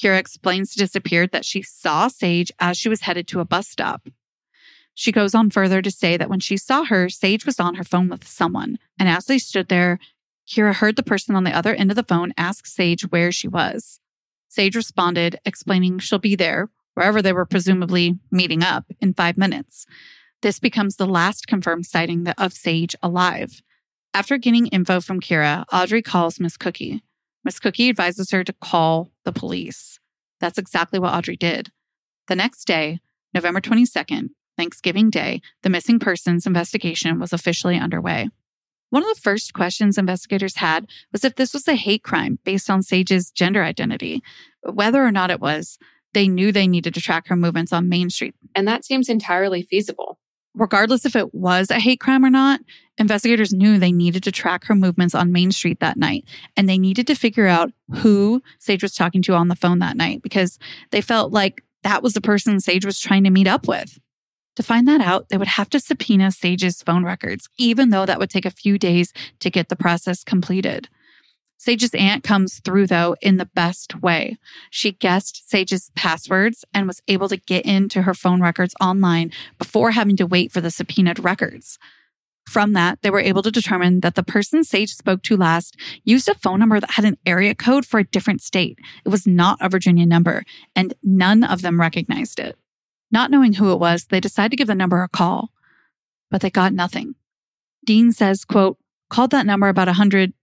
Kira 0.02 0.18
explains 0.18 0.72
to 0.72 0.80
Disappeared 0.80 1.32
that 1.32 1.46
she 1.46 1.62
saw 1.62 2.08
Sage 2.08 2.52
as 2.60 2.78
she 2.78 2.90
was 2.90 3.02
headed 3.02 3.28
to 3.28 3.40
a 3.40 3.46
bus 3.46 3.68
stop. 3.68 4.08
She 4.96 5.12
goes 5.12 5.36
on 5.36 5.50
further 5.50 5.82
to 5.82 5.92
say 5.92 6.18
that 6.18 6.30
when 6.30 6.40
she 6.40 6.58
saw 6.58 6.84
her, 6.86 7.08
Sage 7.08 7.46
was 7.46 7.60
on 7.60 7.76
her 7.76 7.84
phone 7.84 8.10
with 8.10 8.28
someone. 8.28 8.80
And 8.98 9.08
as 9.08 9.26
they 9.26 9.38
stood 9.38 9.70
there, 9.70 10.00
Kira 10.48 10.74
heard 10.74 10.96
the 10.96 11.04
person 11.04 11.36
on 11.36 11.44
the 11.44 11.56
other 11.56 11.76
end 11.76 11.92
of 11.92 11.96
the 11.96 12.04
phone 12.04 12.34
ask 12.36 12.66
Sage 12.66 13.04
where 13.04 13.32
she 13.32 13.48
was. 13.48 14.00
Sage 14.48 14.76
responded, 14.76 15.40
explaining 15.46 16.00
she'll 16.00 16.18
be 16.18 16.36
there, 16.36 16.70
wherever 16.96 17.22
they 17.22 17.32
were 17.32 17.46
presumably 17.46 18.18
meeting 18.32 18.64
up, 18.64 18.86
in 19.00 19.14
five 19.14 19.38
minutes. 19.38 19.86
This 20.42 20.60
becomes 20.60 20.96
the 20.96 21.06
last 21.06 21.48
confirmed 21.48 21.86
sighting 21.86 22.28
of 22.38 22.54
Sage 22.54 22.96
alive. 23.04 23.62
After 24.14 24.38
getting 24.38 24.68
info 24.68 25.02
from 25.02 25.20
Kira, 25.20 25.66
Audrey 25.72 26.02
calls 26.02 26.40
Miss 26.40 26.58
Cookie. 26.58 27.04
Miss 27.44 27.60
Cookie 27.60 27.90
advises 27.90 28.32
her 28.32 28.44
to 28.44 28.54
call 28.54 29.12
the 29.26 29.34
police. 29.34 30.00
That's 30.40 30.58
exactly 30.58 31.00
what 31.00 31.14
Audrey 31.14 31.36
did. 31.36 31.72
The 32.28 32.36
next 32.36 32.66
day, 32.66 33.00
November 33.34 33.60
22nd, 33.60 34.30
Thanksgiving 34.58 35.10
Day, 35.10 35.42
the 35.64 35.70
missing 35.70 36.00
persons 36.00 36.46
investigation 36.46 37.20
was 37.20 37.34
officially 37.34 37.78
underway. 37.78 38.30
One 38.90 39.04
of 39.04 39.10
the 39.10 39.22
first 39.22 39.54
questions 39.54 39.98
investigators 39.98 40.58
had 40.58 40.88
was 41.12 41.24
if 41.24 41.36
this 41.36 41.54
was 41.54 41.68
a 41.68 41.76
hate 41.76 42.04
crime 42.04 42.40
based 42.44 42.70
on 42.70 42.82
Sage's 42.82 43.30
gender 43.30 43.64
identity. 43.64 44.22
Whether 44.64 45.04
or 45.04 45.12
not 45.12 45.32
it 45.32 45.40
was, 45.40 45.78
they 46.14 46.28
knew 46.28 46.52
they 46.52 46.68
needed 46.68 46.94
to 46.96 47.02
track 47.02 47.28
her 47.28 47.36
movements 47.36 47.72
on 47.72 47.90
Main 47.90 48.10
Street. 48.10 48.36
And 48.56 48.68
that 48.68 48.84
seems 48.84 49.10
entirely 49.10 49.62
feasible. 49.62 50.19
Regardless 50.56 51.06
if 51.06 51.16
it 51.16 51.34
was 51.34 51.70
a 51.70 51.80
hate 51.80 52.00
crime 52.00 52.26
or 52.26 52.30
not, 52.30 52.60
investigators 52.98 53.54
knew 53.54 53.78
they 53.78 53.92
needed 53.92 54.24
to 54.24 54.32
track 54.32 54.66
her 54.66 54.76
movements 54.76 55.16
on 55.16 55.32
Main 55.32 55.52
Street 55.52 55.80
that 55.80 55.98
night. 55.98 56.26
And 56.58 56.68
they 56.68 56.78
needed 56.78 57.08
to 57.08 57.16
figure 57.16 57.48
out 57.48 57.72
who 57.98 58.42
Sage 58.58 58.84
was 58.84 58.96
talking 58.96 59.22
to 59.24 59.34
on 59.34 59.48
the 59.48 59.56
phone 59.56 59.80
that 59.80 59.96
night 59.96 60.22
because 60.22 60.58
they 60.92 61.02
felt 61.02 61.32
like 61.32 61.64
that 61.84 62.04
was 62.04 62.14
the 62.14 62.22
person 62.22 62.60
Sage 62.60 62.86
was 62.86 63.00
trying 63.00 63.24
to 63.24 63.30
meet 63.30 63.48
up 63.48 63.68
with. 63.68 64.00
To 64.56 64.64
find 64.64 64.88
that 64.90 65.00
out, 65.00 65.30
they 65.30 65.38
would 65.38 65.48
have 65.48 65.70
to 65.70 65.80
subpoena 65.80 66.32
Sage's 66.32 66.82
phone 66.82 67.06
records, 67.06 67.48
even 67.58 67.92
though 67.92 68.06
that 68.06 68.20
would 68.20 68.30
take 68.30 68.46
a 68.46 68.52
few 68.52 68.78
days 68.78 69.14
to 69.40 69.50
get 69.50 69.70
the 69.70 69.78
process 69.78 70.24
completed. 70.24 70.90
Sage's 71.60 71.94
aunt 71.94 72.24
comes 72.24 72.62
through, 72.62 72.88
though, 72.88 73.18
in 73.22 73.36
the 73.36 73.46
best 73.46 74.02
way. 74.02 74.38
She 74.72 74.94
guessed 74.94 75.48
Sage's 75.50 75.92
passwords 75.94 76.64
and 76.74 76.88
was 76.88 77.02
able 77.10 77.28
to 77.28 77.36
get 77.36 77.66
into 77.66 78.04
her 78.04 78.14
phone 78.14 78.42
records 78.42 78.74
online 78.80 79.32
before 79.58 79.92
having 79.92 80.16
to 80.16 80.26
wait 80.26 80.54
for 80.54 80.62
the 80.62 80.72
subpoenaed 80.72 81.20
records. 81.20 81.78
From 82.48 82.72
that, 82.74 83.02
they 83.02 83.10
were 83.10 83.20
able 83.20 83.42
to 83.42 83.52
determine 83.52 84.00
that 84.00 84.16
the 84.16 84.24
person 84.24 84.64
Sage 84.64 84.92
spoke 84.92 85.22
to 85.24 85.36
last 85.36 85.76
used 86.06 86.30
a 86.30 86.34
phone 86.34 86.60
number 86.60 86.80
that 86.80 86.92
had 86.92 87.04
an 87.04 87.18
area 87.26 87.54
code 87.54 87.86
for 87.86 88.00
a 88.00 88.06
different 88.06 88.42
state. 88.42 88.80
It 89.06 89.10
was 89.10 89.28
not 89.28 89.60
a 89.60 89.68
Virginia 89.68 90.06
number, 90.06 90.46
and 90.78 90.94
none 91.04 91.44
of 91.44 91.62
them 91.62 91.80
recognized 91.80 92.40
it. 92.40 92.58
Not 93.12 93.32
knowing 93.32 93.54
who 93.54 93.74
it 93.74 93.80
was, 93.80 94.06
they 94.06 94.22
decided 94.22 94.52
to 94.52 94.56
give 94.56 94.68
the 94.68 94.76
number 94.76 95.04
a 95.04 95.10
call, 95.10 95.52
but 96.32 96.40
they 96.40 96.50
got 96.50 96.72
nothing. 96.72 97.16
Dean 97.86 98.14
says, 98.14 98.46
quote, 98.46 98.78
called 99.10 99.32
that 99.32 99.46
number 99.46 99.68
about 99.68 99.90
a 99.90 99.94
hundred 99.94 100.34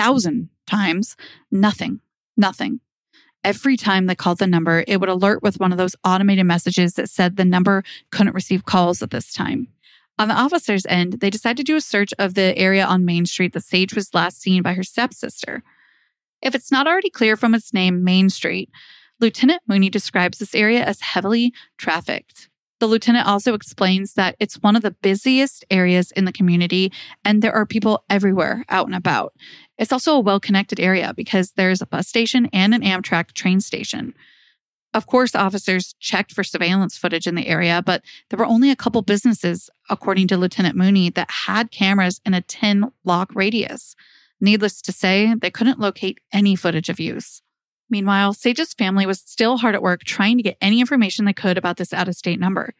thousand 0.00 0.48
times. 0.66 1.14
Nothing, 1.50 2.00
nothing. 2.34 2.80
Every 3.44 3.76
time 3.76 4.06
they 4.06 4.14
called 4.14 4.38
the 4.38 4.46
number, 4.46 4.82
it 4.88 4.98
would 4.98 5.10
alert 5.10 5.42
with 5.42 5.60
one 5.60 5.72
of 5.72 5.78
those 5.78 5.96
automated 6.04 6.46
messages 6.46 6.94
that 6.94 7.10
said 7.10 7.36
the 7.36 7.44
number 7.44 7.82
couldn't 8.10 8.34
receive 8.34 8.64
calls 8.64 9.02
at 9.02 9.10
this 9.10 9.32
time. 9.32 9.68
On 10.18 10.28
the 10.28 10.34
officer's 10.34 10.86
end, 10.86 11.20
they 11.20 11.28
decided 11.28 11.58
to 11.58 11.62
do 11.62 11.76
a 11.76 11.82
search 11.82 12.12
of 12.18 12.32
the 12.32 12.56
area 12.56 12.84
on 12.84 13.04
Main 13.04 13.26
Street 13.26 13.52
that 13.52 13.64
Sage 13.64 13.94
was 13.94 14.14
last 14.14 14.40
seen 14.40 14.62
by 14.62 14.72
her 14.72 14.82
stepsister. 14.82 15.62
If 16.40 16.54
it's 16.54 16.72
not 16.72 16.86
already 16.86 17.10
clear 17.10 17.36
from 17.36 17.54
its 17.54 17.74
name, 17.74 18.02
Main 18.02 18.30
Street, 18.30 18.70
Lieutenant 19.20 19.62
Mooney 19.66 19.90
describes 19.90 20.38
this 20.38 20.54
area 20.54 20.82
as 20.82 21.00
heavily 21.00 21.52
trafficked. 21.76 22.48
The 22.80 22.86
lieutenant 22.86 23.26
also 23.26 23.52
explains 23.52 24.14
that 24.14 24.36
it's 24.40 24.62
one 24.62 24.74
of 24.74 24.80
the 24.80 24.96
busiest 25.02 25.66
areas 25.70 26.12
in 26.12 26.24
the 26.24 26.32
community 26.32 26.90
and 27.24 27.42
there 27.42 27.54
are 27.54 27.66
people 27.66 28.04
everywhere 28.08 28.64
out 28.70 28.86
and 28.86 28.94
about. 28.94 29.34
It's 29.80 29.92
also 29.92 30.14
a 30.14 30.20
well 30.20 30.38
connected 30.38 30.78
area 30.78 31.14
because 31.16 31.52
there's 31.52 31.80
a 31.80 31.86
bus 31.86 32.06
station 32.06 32.50
and 32.52 32.74
an 32.74 32.82
Amtrak 32.82 33.32
train 33.32 33.60
station. 33.60 34.14
Of 34.92 35.06
course, 35.06 35.34
officers 35.34 35.94
checked 36.00 36.32
for 36.32 36.44
surveillance 36.44 36.98
footage 36.98 37.26
in 37.26 37.34
the 37.34 37.46
area, 37.46 37.82
but 37.84 38.02
there 38.28 38.38
were 38.38 38.46
only 38.46 38.70
a 38.70 38.76
couple 38.76 39.00
businesses, 39.02 39.70
according 39.88 40.26
to 40.28 40.36
Lieutenant 40.36 40.76
Mooney, 40.76 41.08
that 41.10 41.30
had 41.30 41.70
cameras 41.70 42.20
in 42.26 42.34
a 42.34 42.42
10 42.42 42.92
block 43.04 43.30
radius. 43.34 43.96
Needless 44.38 44.82
to 44.82 44.92
say, 44.92 45.34
they 45.34 45.50
couldn't 45.50 45.80
locate 45.80 46.18
any 46.32 46.56
footage 46.56 46.90
of 46.90 47.00
use. 47.00 47.40
Meanwhile, 47.88 48.34
Sage's 48.34 48.74
family 48.74 49.06
was 49.06 49.20
still 49.20 49.58
hard 49.58 49.74
at 49.74 49.82
work 49.82 50.04
trying 50.04 50.36
to 50.36 50.42
get 50.42 50.58
any 50.60 50.80
information 50.80 51.24
they 51.24 51.32
could 51.32 51.56
about 51.56 51.78
this 51.78 51.94
out 51.94 52.08
of 52.08 52.16
state 52.16 52.38
number. 52.38 52.74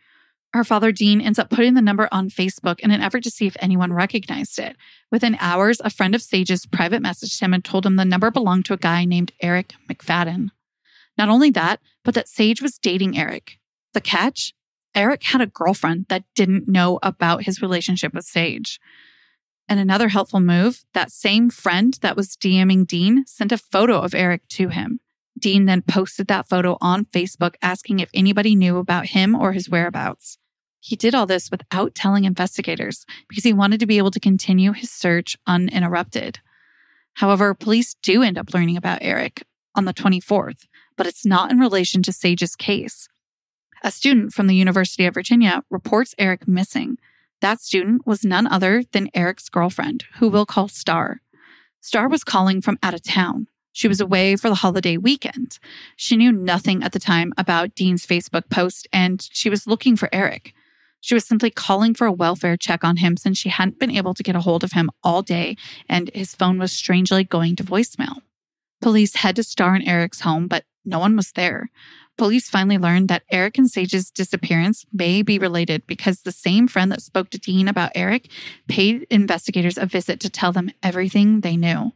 Her 0.53 0.65
father, 0.65 0.91
Dean, 0.91 1.21
ends 1.21 1.39
up 1.39 1.49
putting 1.49 1.75
the 1.75 1.83
number 1.83 2.09
on 2.11 2.29
Facebook 2.29 2.81
in 2.81 2.91
an 2.91 3.01
effort 3.01 3.23
to 3.23 3.31
see 3.31 3.47
if 3.47 3.57
anyone 3.61 3.93
recognized 3.93 4.59
it. 4.59 4.77
Within 5.11 5.37
hours, 5.39 5.81
a 5.85 5.91
friend 5.91 6.15
of 6.15 6.23
Sage's 6.23 6.67
private 6.67 7.03
messaged 7.03 7.41
him 7.41 7.55
and 7.55 7.65
told 7.65 7.87
him 7.87 7.97
the 7.97 8.05
number 8.05 8.31
belonged 8.31 8.65
to 8.65 8.73
a 8.73 8.79
guy 8.79 9.05
named 9.05 9.33
Eric 9.41 9.75
McFadden. 9.89 10.49
Not 11.17 11.29
only 11.29 11.51
that, 11.51 11.81
but 12.05 12.15
that 12.15 12.29
Sage 12.29 12.61
was 12.61 12.79
dating 12.79 13.17
Eric. 13.17 13.59
The 13.95 14.01
catch? 14.01 14.55
Eric 14.95 15.23
had 15.23 15.41
a 15.41 15.47
girlfriend 15.47 16.07
that 16.09 16.25
didn't 16.35 16.67
know 16.67 16.99
about 17.03 17.45
his 17.45 17.63
relationship 17.63 18.13
with 18.13 18.25
Sage. 18.25 18.81
And 19.69 19.79
another 19.79 20.09
helpful 20.09 20.41
move 20.41 20.85
that 20.95 21.13
same 21.13 21.49
friend 21.49 21.97
that 22.03 22.17
was 22.17 22.37
DMing 22.37 22.89
Dean 22.89 23.25
sent 23.27 23.53
a 23.53 23.59
photo 23.59 24.01
of 24.01 24.15
Eric 24.15 24.49
to 24.49 24.69
him. 24.69 24.99
Dean 25.41 25.65
then 25.65 25.83
posted 25.83 26.27
that 26.29 26.49
photo 26.49 26.77
on 26.81 27.05
Facebook 27.07 27.55
asking 27.63 28.01
if 28.01 28.11
anybody 28.15 28.55
knew 28.55 28.79
about 28.79 29.07
him 29.07 29.35
or 29.35 29.53
his 29.53 29.69
whereabouts. 29.69 30.39
He 30.81 30.97
did 30.97 31.15
all 31.15 31.27
this 31.27 31.51
without 31.51 31.95
telling 31.95 32.25
investigators 32.25 33.05
because 33.29 33.45
he 33.45 33.53
wanted 33.53 33.81
to 33.81 33.87
be 33.87 33.99
able 33.99 34.11
to 34.13 34.21
continue 34.21 34.73
his 34.73 34.91
search 34.91 35.37
uninterrupted. 35.47 36.39
However, 37.15 37.55
police 37.55 37.95
do 38.03 38.23
end 38.23 38.39
up 38.39 38.55
learning 38.55 38.77
about 38.77 39.01
Eric 39.03 39.43
on 39.75 39.85
the 39.85 39.93
24th, 39.93 40.67
but 40.97 41.07
it's 41.07 41.27
not 41.27 41.51
in 41.51 41.59
relation 41.59 42.03
to 42.03 42.13
Sage's 42.13 42.57
case. 42.57 43.09
A 43.83 43.91
student 43.91 44.33
from 44.33 44.47
the 44.47 44.55
University 44.55 45.07
of 45.07 45.15
Virginia 45.15 45.63
reports 45.71 46.15
Eric 46.19 46.47
missing, 46.47 46.99
that 47.41 47.61
student 47.61 48.07
was 48.07 48.25
none 48.25 48.47
other 48.47 48.83
than 48.93 49.11
Eric's 49.15 49.49
girlfriend, 49.49 50.05
who 50.19 50.29
we'll 50.29 50.47
call 50.47 50.69
Star. 50.69 51.21
Star 51.81 52.09
was 52.09 52.25
calling 52.25 52.61
from 52.61 52.79
out 52.83 52.95
of 52.95 53.03
town. 53.03 53.47
She 53.73 53.89
was 53.89 54.01
away 54.01 54.37
for 54.37 54.49
the 54.49 54.57
holiday 54.57 54.97
weekend. 54.97 55.59
She 55.97 56.17
knew 56.17 56.33
nothing 56.33 56.83
at 56.83 56.93
the 56.93 56.99
time 56.99 57.33
about 57.39 57.75
Dean's 57.75 58.07
Facebook 58.07 58.49
post, 58.51 58.89
and 58.93 59.27
she 59.33 59.49
was 59.49 59.67
looking 59.67 59.97
for 59.97 60.09
Eric. 60.13 60.55
She 61.01 61.15
was 61.15 61.25
simply 61.25 61.51
calling 61.51 61.95
for 61.95 62.07
a 62.07 62.13
welfare 62.13 62.57
check 62.57 62.85
on 62.85 62.99
him 62.99 63.17
since 63.17 63.39
she 63.39 63.49
hadn't 63.49 63.79
been 63.79 63.91
able 63.91 64.15
to 64.15 64.23
get 64.23 64.37
a 64.37 64.41
hold 64.41 64.65
of 64.65 64.73
him 64.73 64.91
all 65.03 65.23
day, 65.23 65.57
and 65.89 66.11
his 66.15 66.35
phone 66.35 66.59
was 66.59 66.73
strangely 66.73 67.25
going 67.25 67.57
to 67.57 67.65
voicemail. 67.65 68.23
Police 68.83 69.17
head 69.17 69.37
to 69.37 69.43
Star 69.43 69.75
and 69.75 69.87
Eric's 69.87 70.21
home, 70.21 70.47
but 70.47 70.65
no 70.85 70.99
one 70.99 71.17
was 71.17 71.33
there. 71.33 71.71
Police 72.19 72.51
finally 72.51 72.77
learned 72.77 73.09
that 73.09 73.23
Eric 73.31 73.57
and 73.57 73.71
Sage's 73.71 74.11
disappearance 74.11 74.85
may 74.93 75.23
be 75.23 75.39
related 75.39 75.87
because 75.87 76.21
the 76.21 76.33
same 76.33 76.69
friend 76.69 76.93
that 76.93 77.01
spoke 77.01 77.31
to 77.31 77.39
Dean 77.39 77.67
about 77.67 77.93
Eric 77.95 78.29
paid 78.69 79.07
investigators 79.11 79.79
a 79.79 79.87
visit 79.87 80.21
to 80.21 80.29
tell 80.29 80.53
them 80.53 80.71
everything 80.83 81.41
they 81.41 81.57
knew. 81.57 81.93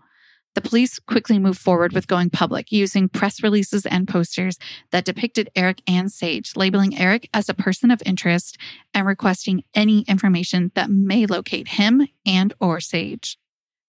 The 0.55 0.61
police 0.61 1.01
quickly 1.01 1.39
moved 1.39 1.59
forward 1.59 1.93
with 1.93 2.07
going 2.07 2.31
public 2.31 2.71
using 2.71 3.09
press 3.09 3.43
releases 3.43 3.85
and 3.87 4.07
posters 4.07 4.59
that 4.91 5.05
depicted 5.05 5.51
Eric 5.57 5.83
and 5.87 6.11
Sage, 6.11 6.53
labeling 6.57 6.97
Eric 6.97 7.29
as 7.35 7.49
a 7.49 7.55
person 7.55 7.91
of 7.91 8.03
interest 8.07 8.57
and 8.93 9.07
requesting 9.07 9.65
any 9.75 10.03
information 10.03 10.71
that 10.75 10.91
may 10.91 11.27
locate 11.27 11.69
him 11.69 12.07
and 12.25 12.55
or 12.61 12.81
Sage. 12.81 13.37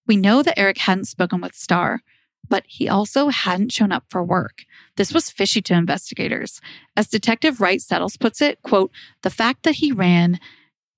We 0.07 0.17
know 0.17 0.41
that 0.41 0.59
Eric 0.59 0.79
hadn't 0.79 1.05
spoken 1.05 1.39
with 1.39 1.55
Star, 1.55 2.01
but 2.47 2.63
he 2.67 2.89
also 2.89 3.29
hadn't 3.29 3.71
shown 3.71 3.91
up 3.91 4.05
for 4.09 4.23
work. 4.23 4.65
This 4.97 5.13
was 5.13 5.29
fishy 5.29 5.61
to 5.63 5.73
investigators. 5.73 6.61
As 6.95 7.07
Detective 7.07 7.61
Wright 7.61 7.81
Settles 7.81 8.17
puts 8.17 8.41
it, 8.41 8.61
quote, 8.61 8.91
the 9.21 9.29
fact 9.29 9.63
that 9.63 9.75
he 9.75 9.91
ran 9.91 10.39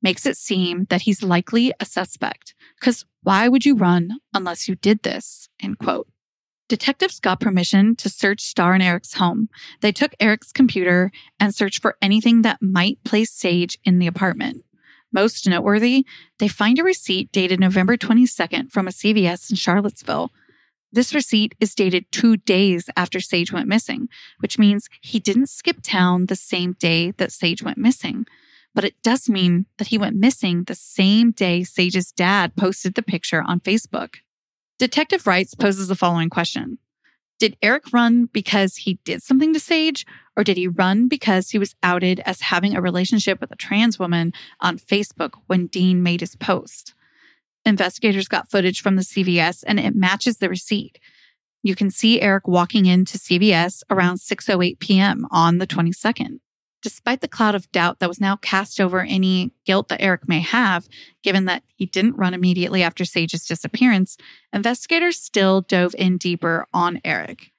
makes 0.02 0.26
it 0.26 0.38
seem 0.38 0.86
that 0.90 1.04
he's 1.04 1.24
likely 1.24 1.74
a 1.80 1.86
suspect. 1.86 2.54
Because 2.80 3.06
why 3.24 3.48
would 3.48 3.66
you 3.66 3.76
run 3.76 4.12
unless 4.34 4.68
you 4.68 4.76
did 4.76 5.04
this? 5.04 5.50
End 5.62 5.80
quote. 5.80 6.08
Detectives 6.70 7.20
got 7.20 7.40
permission 7.40 7.96
to 7.96 8.10
search 8.10 8.42
Star 8.42 8.74
and 8.74 8.84
Eric's 8.84 9.14
home. 9.14 9.48
They 9.82 9.92
took 9.92 10.14
Eric's 10.20 10.52
computer 10.52 11.12
and 11.40 11.56
searched 11.56 11.82
for 11.82 11.96
anything 12.02 12.42
that 12.42 12.62
might 12.62 13.04
place 13.06 13.32
Sage 13.32 13.80
in 13.86 14.00
the 14.00 14.08
apartment. 14.08 14.64
Most 15.14 15.48
noteworthy, 15.48 16.06
they 16.40 16.50
find 16.50 16.78
a 16.78 16.84
receipt 16.84 17.32
dated 17.32 17.60
November 17.60 17.96
22nd 17.96 18.72
from 18.72 18.88
a 18.88 18.92
CVS 18.92 19.50
in 19.50 19.56
Charlottesville 19.56 20.32
this 20.92 21.14
receipt 21.14 21.54
is 21.60 21.76
dated 21.76 22.12
two 22.12 22.38
days 22.38 22.90
after 22.96 23.20
Sage 23.20 23.52
went 23.52 23.68
missing, 23.68 24.08
which 24.40 24.58
means 24.58 24.90
he 25.02 25.20
didn't 25.20 25.50
skip 25.50 25.78
town 25.84 26.26
the 26.28 26.36
same 26.36 26.74
day 26.74 27.12
that 27.12 27.32
Sage 27.32 27.62
went 27.62 27.78
missing. 27.78 28.26
But 28.78 28.86
it 28.86 29.02
does 29.02 29.28
mean 29.28 29.66
that 29.80 29.88
he 29.88 29.98
went 29.98 30.18
missing 30.18 30.66
the 30.66 30.76
same 30.76 31.32
day 31.32 31.64
Sage's 31.64 32.12
dad 32.12 32.56
posted 32.56 32.94
the 32.94 33.02
picture 33.02 33.42
on 33.42 33.60
Facebook. 33.60 34.18
Detective 34.78 35.26
Wrights 35.26 35.56
poses 35.56 35.88
the 35.88 35.96
following 35.96 36.30
question 36.30 36.78
Did 37.40 37.58
Eric 37.64 37.92
run 37.92 38.28
because 38.32 38.76
he 38.76 39.00
did 39.04 39.24
something 39.24 39.52
to 39.52 39.60
Sage, 39.60 40.06
or 40.36 40.44
did 40.44 40.58
he 40.58 40.68
run 40.68 41.08
because 41.08 41.50
he 41.50 41.58
was 41.58 41.74
outed 41.82 42.20
as 42.20 42.42
having 42.42 42.76
a 42.76 42.82
relationship 42.82 43.42
with 43.42 43.52
a 43.52 43.56
trans 43.56 43.98
woman 43.98 44.32
on 44.62 44.78
Facebook 44.78 45.32
when 45.48 45.66
Dean 45.66 46.04
made 46.04 46.20
his 46.20 46.36
post? 46.36 46.94
Investigators 47.66 48.28
got 48.28 48.52
footage 48.52 48.84
from 48.84 48.96
the 48.96 49.02
CVS 49.02 49.64
and 49.66 49.80
it 49.80 49.96
matches 49.96 50.38
the 50.38 50.50
receipt. 50.50 51.00
You 51.64 51.74
can 51.74 51.90
see 51.90 52.22
Eric 52.22 52.48
walking 52.48 52.86
into 52.86 53.18
CVS 53.18 53.82
around 53.90 54.18
6:08 54.18 54.78
p.m. 54.78 55.26
on 55.32 55.58
the 55.58 55.66
22nd. 55.66 56.42
Despite 56.84 57.22
the 57.22 57.28
cloud 57.28 57.56
of 57.56 57.72
doubt 57.72 58.00
that 58.00 58.10
was 58.10 58.22
now 58.22 58.36
cast 58.36 58.80
over 58.80 59.02
any 59.02 59.52
guilt 59.66 59.88
that 59.88 60.02
Eric 60.02 60.28
may 60.28 60.42
have, 60.42 60.88
given 61.24 61.46
that 61.46 61.64
he 61.76 61.86
didn't 61.86 62.18
run 62.18 62.34
immediately 62.34 62.84
after 62.84 63.04
Sage's 63.04 63.46
disappearance, 63.46 64.16
investigators 64.54 65.20
still 65.20 65.62
dove 65.62 65.96
in 65.98 66.18
deeper 66.18 66.68
on 66.74 67.02
Eric. 67.04 67.52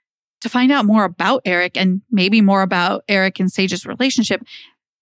To 0.42 0.48
find 0.48 0.70
out 0.70 0.84
more 0.84 1.04
about 1.04 1.42
Eric 1.44 1.76
and 1.76 2.02
maybe 2.10 2.40
more 2.40 2.62
about 2.62 3.02
Eric 3.08 3.40
and 3.40 3.50
Sage's 3.50 3.84
relationship, 3.84 4.42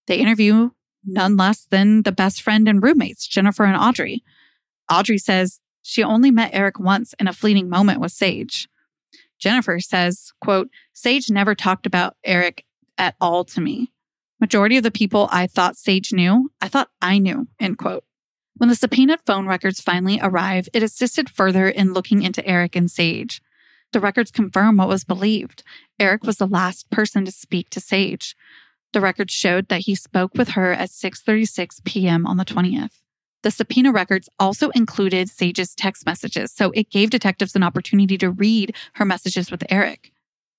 they 0.07 0.17
interview 0.17 0.71
none 1.05 1.37
less 1.37 1.65
than 1.65 2.01
the 2.01 2.11
best 2.11 2.41
friend 2.41 2.67
and 2.67 2.81
roommates, 2.81 3.27
Jennifer 3.27 3.65
and 3.65 3.77
Audrey. 3.77 4.23
Audrey 4.91 5.19
says 5.19 5.59
she 5.83 6.03
only 6.03 6.31
met 6.31 6.53
Eric 6.53 6.79
once 6.79 7.13
in 7.19 7.27
a 7.27 7.33
fleeting 7.33 7.69
moment 7.69 8.01
with 8.01 8.11
Sage. 8.11 8.67
Jennifer 9.39 9.79
says, 9.79 10.33
quote, 10.41 10.69
Sage 10.93 11.29
never 11.29 11.53
talked 11.53 11.85
about 11.85 12.17
Eric 12.23 12.65
at 12.97 13.15
all 13.21 13.45
to 13.45 13.61
me. 13.61 13.91
Majority 14.39 14.77
of 14.77 14.83
the 14.83 14.91
people 14.91 15.27
I 15.31 15.47
thought 15.47 15.77
Sage 15.77 16.13
knew, 16.13 16.51
I 16.61 16.67
thought 16.67 16.89
I 17.01 17.17
knew, 17.17 17.47
end 17.59 17.77
quote. 17.77 18.03
When 18.57 18.69
the 18.69 18.75
subpoenaed 18.75 19.21
phone 19.25 19.47
records 19.47 19.81
finally 19.81 20.19
arrive, 20.21 20.69
it 20.73 20.83
assisted 20.83 21.29
further 21.29 21.67
in 21.67 21.93
looking 21.93 22.23
into 22.23 22.45
Eric 22.45 22.75
and 22.75 22.89
Sage. 22.89 23.41
The 23.93 23.99
records 23.99 24.31
confirm 24.31 24.77
what 24.77 24.87
was 24.87 25.03
believed. 25.03 25.63
Eric 25.99 26.23
was 26.23 26.37
the 26.37 26.47
last 26.47 26.89
person 26.89 27.25
to 27.25 27.31
speak 27.31 27.69
to 27.71 27.79
Sage. 27.79 28.35
The 28.93 29.01
records 29.01 29.33
showed 29.33 29.69
that 29.69 29.81
he 29.81 29.95
spoke 29.95 30.33
with 30.35 30.49
her 30.49 30.71
at 30.73 30.89
6:36 30.89 31.83
p.m. 31.83 32.25
on 32.25 32.37
the 32.37 32.45
20th. 32.45 33.01
The 33.43 33.51
subpoena 33.51 33.91
records 33.91 34.29
also 34.39 34.69
included 34.69 35.29
Sage's 35.29 35.75
text 35.75 36.05
messages, 36.05 36.51
so 36.51 36.71
it 36.71 36.89
gave 36.89 37.09
detectives 37.09 37.55
an 37.55 37.63
opportunity 37.63 38.17
to 38.17 38.31
read 38.31 38.75
her 38.95 39.05
messages 39.05 39.51
with 39.51 39.63
Eric. 39.69 40.11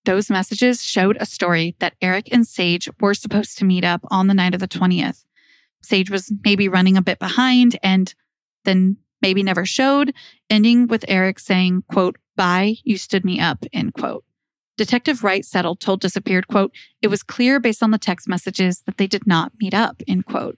Those 0.09 0.31
messages 0.31 0.83
showed 0.83 1.19
a 1.21 1.27
story 1.27 1.77
that 1.81 1.95
Eric 2.01 2.31
and 2.33 2.47
Sage 2.47 2.89
were 2.99 3.13
supposed 3.13 3.59
to 3.59 3.67
meet 3.67 3.85
up 3.85 4.01
on 4.11 4.27
the 4.27 4.33
night 4.33 4.55
of 4.55 4.61
the 4.61 4.67
20th. 4.67 5.27
Sage 5.83 6.11
was 6.11 6.33
maybe 6.47 6.67
running 6.67 6.97
a 6.97 7.03
bit 7.03 7.19
behind 7.19 7.79
and 7.83 8.15
then 8.65 8.97
maybe 9.21 9.43
never 9.43 9.67
showed, 9.67 10.15
ending 10.49 10.87
with 10.87 11.05
Eric 11.09 11.39
saying, 11.39 11.85
quote, 11.89 12.17
bye, 12.37 12.77
you 12.85 12.97
stood 12.97 13.23
me 13.23 13.39
up, 13.39 13.67
end 13.71 13.93
quote. 13.93 14.25
Detective 14.79 15.23
Wright 15.23 15.45
Settle 15.45 15.77
told 15.77 16.01
Disappeared, 16.01 16.49
quote, 16.49 16.73
it 17.03 17.09
was 17.09 17.23
clear 17.23 17.61
based 17.61 17.83
on 17.83 17.91
the 17.91 17.99
text 17.99 18.27
messages 18.27 18.81
that 18.87 18.97
they 18.97 19.07
did 19.07 19.27
not 19.27 19.53
meet 19.61 19.75
up, 19.75 20.01
end 20.09 20.25
quote. 20.25 20.57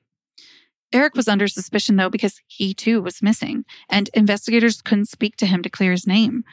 Eric 0.93 1.17
was 1.17 1.27
under 1.27 1.49
suspicion 1.49 1.97
though 1.97 2.09
because 2.09 2.41
he 2.47 2.73
too 2.73 3.03
was 3.03 3.21
missing 3.21 3.65
and 3.89 4.11
investigators 4.15 4.81
couldn't 4.81 5.09
speak 5.09 5.35
to 5.39 5.47
him 5.47 5.61
to 5.65 5.69
clear 5.69 5.91
his 5.91 6.07
name. 6.07 6.45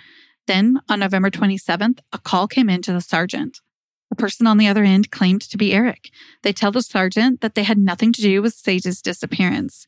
Then 0.48 0.82
on 0.90 1.00
November 1.00 1.30
27th, 1.30 2.00
a 2.12 2.18
call 2.18 2.48
came 2.48 2.70
in 2.70 2.82
to 2.84 2.94
the 2.94 3.02
sergeant. 3.02 3.62
The 4.10 4.16
person 4.16 4.48
on 4.48 4.58
the 4.58 4.68
other 4.68 4.84
end 4.84 5.12
claimed 5.12 5.42
to 5.42 5.58
be 5.58 5.74
Eric. 5.74 6.10
They 6.42 6.54
tell 6.54 6.72
the 6.72 6.82
sergeant 6.82 7.42
that 7.42 7.56
they 7.56 7.64
had 7.64 7.78
nothing 7.78 8.14
to 8.14 8.22
do 8.22 8.42
with 8.42 8.54
Sage's 8.54 9.02
disappearance. 9.02 9.86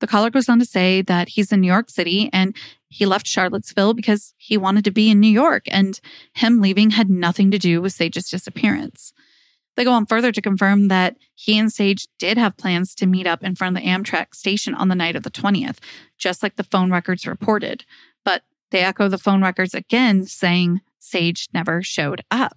The 0.00 0.06
caller 0.06 0.30
goes 0.30 0.48
on 0.48 0.58
to 0.58 0.64
say 0.64 1.02
that 1.02 1.30
he's 1.30 1.52
in 1.52 1.60
New 1.60 1.68
York 1.68 1.90
City 1.90 2.30
and 2.32 2.56
he 2.88 3.06
left 3.06 3.26
Charlottesville 3.26 3.94
because 3.94 4.34
he 4.36 4.56
wanted 4.56 4.84
to 4.84 4.90
be 4.90 5.10
in 5.10 5.20
New 5.20 5.28
York 5.28 5.64
and 5.68 6.00
him 6.34 6.60
leaving 6.60 6.90
had 6.90 7.08
nothing 7.08 7.50
to 7.52 7.58
do 7.58 7.80
with 7.80 7.92
Sage's 7.92 8.28
disappearance. 8.28 9.12
They 9.76 9.84
go 9.84 9.92
on 9.92 10.06
further 10.06 10.32
to 10.32 10.42
confirm 10.42 10.88
that 10.88 11.16
he 11.34 11.58
and 11.58 11.72
Sage 11.72 12.08
did 12.18 12.36
have 12.36 12.56
plans 12.56 12.94
to 12.96 13.06
meet 13.06 13.26
up 13.26 13.44
in 13.44 13.54
front 13.54 13.76
of 13.76 13.82
the 13.82 13.88
Amtrak 13.88 14.34
station 14.34 14.74
on 14.74 14.88
the 14.88 14.94
night 14.94 15.16
of 15.16 15.22
the 15.22 15.30
20th, 15.30 15.78
just 16.18 16.42
like 16.42 16.56
the 16.56 16.64
phone 16.64 16.90
records 16.90 17.26
reported. 17.26 17.84
They 18.70 18.80
echo 18.80 19.08
the 19.08 19.18
phone 19.18 19.42
records 19.42 19.74
again, 19.74 20.26
saying 20.26 20.80
Sage 20.98 21.48
never 21.52 21.82
showed 21.82 22.24
up. 22.30 22.56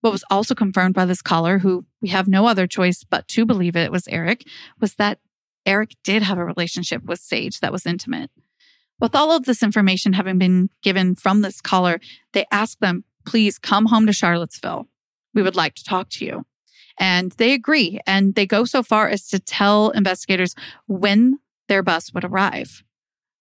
What 0.00 0.12
was 0.12 0.24
also 0.30 0.54
confirmed 0.54 0.94
by 0.94 1.04
this 1.04 1.22
caller, 1.22 1.58
who 1.58 1.84
we 2.00 2.08
have 2.08 2.28
no 2.28 2.46
other 2.46 2.66
choice 2.66 3.04
but 3.04 3.28
to 3.28 3.44
believe 3.44 3.76
it 3.76 3.92
was 3.92 4.08
Eric, 4.08 4.44
was 4.80 4.94
that 4.94 5.18
Eric 5.66 5.94
did 6.02 6.22
have 6.22 6.38
a 6.38 6.44
relationship 6.44 7.04
with 7.04 7.20
Sage 7.20 7.60
that 7.60 7.72
was 7.72 7.86
intimate. 7.86 8.30
With 8.98 9.14
all 9.14 9.32
of 9.32 9.44
this 9.44 9.62
information 9.62 10.14
having 10.14 10.38
been 10.38 10.70
given 10.82 11.14
from 11.14 11.40
this 11.40 11.60
caller, 11.60 12.00
they 12.32 12.46
asked 12.50 12.80
them, 12.80 13.04
please 13.26 13.58
come 13.58 13.86
home 13.86 14.06
to 14.06 14.12
Charlottesville. 14.12 14.88
We 15.34 15.42
would 15.42 15.56
like 15.56 15.74
to 15.76 15.84
talk 15.84 16.08
to 16.10 16.24
you. 16.24 16.44
And 16.98 17.32
they 17.32 17.52
agree. 17.52 18.00
And 18.06 18.34
they 18.34 18.46
go 18.46 18.64
so 18.64 18.82
far 18.82 19.08
as 19.08 19.26
to 19.28 19.38
tell 19.38 19.90
investigators 19.90 20.54
when 20.86 21.38
their 21.68 21.82
bus 21.82 22.12
would 22.12 22.24
arrive. 22.24 22.82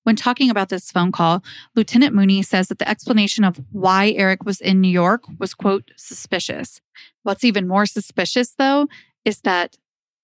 When 0.10 0.16
talking 0.16 0.50
about 0.50 0.70
this 0.70 0.90
phone 0.90 1.12
call, 1.12 1.44
Lieutenant 1.76 2.16
Mooney 2.16 2.42
says 2.42 2.70
that 2.70 2.80
the 2.80 2.90
explanation 2.90 3.44
of 3.44 3.62
why 3.72 4.10
Eric 4.18 4.44
was 4.44 4.60
in 4.60 4.82
New 4.82 4.90
York 4.90 5.26
was, 5.38 5.54
quote, 5.54 5.92
suspicious. 5.98 6.82
What's 7.22 7.44
even 7.44 7.68
more 7.68 7.86
suspicious, 7.86 8.56
though, 8.58 8.88
is 9.24 9.42
that 9.42 9.78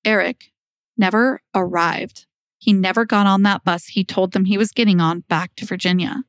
Eric 0.04 0.46
never 0.98 1.40
arrived. 1.54 2.26
He 2.58 2.74
never 2.74 3.06
got 3.06 3.28
on 3.28 3.44
that 3.44 3.64
bus 3.64 3.90
he 3.90 4.04
told 4.04 4.32
them 4.32 4.46
he 4.46 4.58
was 4.58 4.72
getting 4.72 5.00
on 5.00 5.20
back 5.20 5.56
to 5.58 5.68
Virginia. 5.68 6.24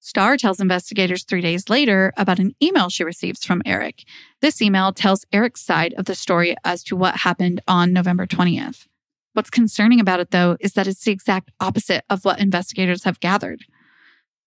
Star 0.00 0.38
tells 0.38 0.58
investigators 0.58 1.22
three 1.22 1.42
days 1.42 1.68
later 1.68 2.14
about 2.16 2.38
an 2.38 2.54
email 2.62 2.88
she 2.88 3.04
receives 3.04 3.44
from 3.44 3.60
Eric. 3.66 4.04
This 4.40 4.62
email 4.62 4.94
tells 4.94 5.26
Eric's 5.34 5.60
side 5.60 5.92
of 5.98 6.06
the 6.06 6.14
story 6.14 6.56
as 6.64 6.82
to 6.84 6.96
what 6.96 7.16
happened 7.16 7.60
on 7.68 7.92
November 7.92 8.26
20th. 8.26 8.86
What's 9.36 9.50
concerning 9.50 10.00
about 10.00 10.20
it, 10.20 10.30
though, 10.30 10.56
is 10.60 10.72
that 10.72 10.86
it's 10.86 11.04
the 11.04 11.12
exact 11.12 11.50
opposite 11.60 12.04
of 12.08 12.24
what 12.24 12.40
investigators 12.40 13.04
have 13.04 13.20
gathered. 13.20 13.64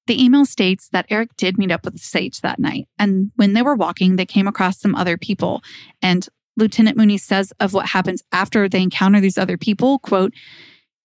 The 0.07 0.19
email 0.19 0.45
states 0.45 0.89
that 0.91 1.05
Eric 1.11 1.29
did 1.37 1.59
meet 1.59 1.71
up 1.71 1.85
with 1.85 1.99
Sage 1.99 2.41
that 2.41 2.57
night, 2.57 2.87
and 2.97 3.31
when 3.35 3.53
they 3.53 3.61
were 3.61 3.75
walking, 3.75 4.15
they 4.15 4.25
came 4.25 4.47
across 4.47 4.79
some 4.79 4.95
other 4.95 5.15
people. 5.15 5.61
And 6.01 6.27
Lieutenant 6.57 6.97
Mooney 6.97 7.19
says 7.19 7.53
of 7.59 7.71
what 7.71 7.89
happens 7.89 8.23
after 8.31 8.67
they 8.67 8.81
encounter 8.81 9.21
these 9.21 9.37
other 9.37 9.59
people, 9.59 9.99
quote, 9.99 10.33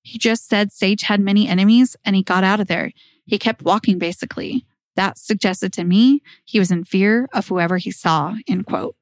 he 0.00 0.16
just 0.16 0.48
said 0.48 0.72
Sage 0.72 1.02
had 1.02 1.20
many 1.20 1.46
enemies 1.46 1.94
and 2.06 2.16
he 2.16 2.22
got 2.22 2.42
out 2.42 2.60
of 2.60 2.68
there. 2.68 2.90
He 3.26 3.38
kept 3.38 3.62
walking, 3.62 3.98
basically. 3.98 4.64
That 4.96 5.18
suggested 5.18 5.74
to 5.74 5.84
me 5.84 6.22
he 6.46 6.58
was 6.58 6.70
in 6.70 6.84
fear 6.84 7.28
of 7.34 7.48
whoever 7.48 7.76
he 7.76 7.90
saw, 7.90 8.36
end 8.48 8.64
quote. 8.64 8.96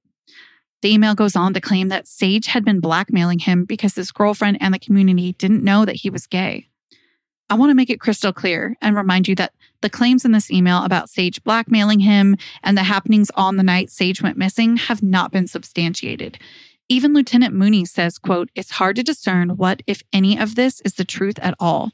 The 0.83 0.93
email 0.93 1.15
goes 1.15 1.37
on 1.37 1.55
to 1.55 1.61
claim 1.61 1.89
that 1.89 2.09
Sage 2.09 2.49
had 2.49 2.65
been 2.65 2.81
blackmailing 2.81 3.39
him 3.39 3.65
because 3.65 3.95
his 3.95 4.11
girlfriend 4.11 4.59
and 4.61 4.75
the 4.75 4.79
community 4.79 5.33
didn't 5.35 5.65
know 5.65 5.85
that 5.85 5.97
he 5.97 6.11
was 6.11 6.27
gay. 6.27 6.69
I 7.49 7.55
want 7.55 7.71
to 7.71 7.75
make 7.75 7.91
it 7.91 8.01
crystal 8.01 8.33
clear 8.33 8.77
and 8.81 8.97
remind 8.97 9.29
you 9.29 9.35
that 9.37 9.53
the 9.81 9.91
claims 9.91 10.25
in 10.25 10.33
this 10.33 10.51
email 10.51 10.83
about 10.85 11.11
Sage 11.11 11.43
blackmailing 11.45 12.01
him 12.01 12.37
and 12.63 12.77
the 12.77 12.85
happenings 12.85 13.31
on 13.35 13.57
the 13.57 13.63
night 13.63 13.91
Sage 13.91 14.23
went 14.23 14.39
missing 14.39 14.77
have 14.77 15.03
not 15.03 15.31
been 15.31 15.47
substantiated. 15.47 16.39
Even 16.89 17.15
Lieutenant 17.15 17.55
Mooney 17.55 17.85
says, 17.85 18.19
quote, 18.19 18.51
it's 18.55 18.73
hard 18.73 18.97
to 18.97 19.03
discern 19.03 19.51
what, 19.51 19.83
if 19.87 20.03
any 20.13 20.39
of 20.39 20.57
this 20.57 20.81
is 20.81 20.95
the 20.95 21.05
truth 21.05 21.39
at 21.41 21.55
all. 21.61 21.91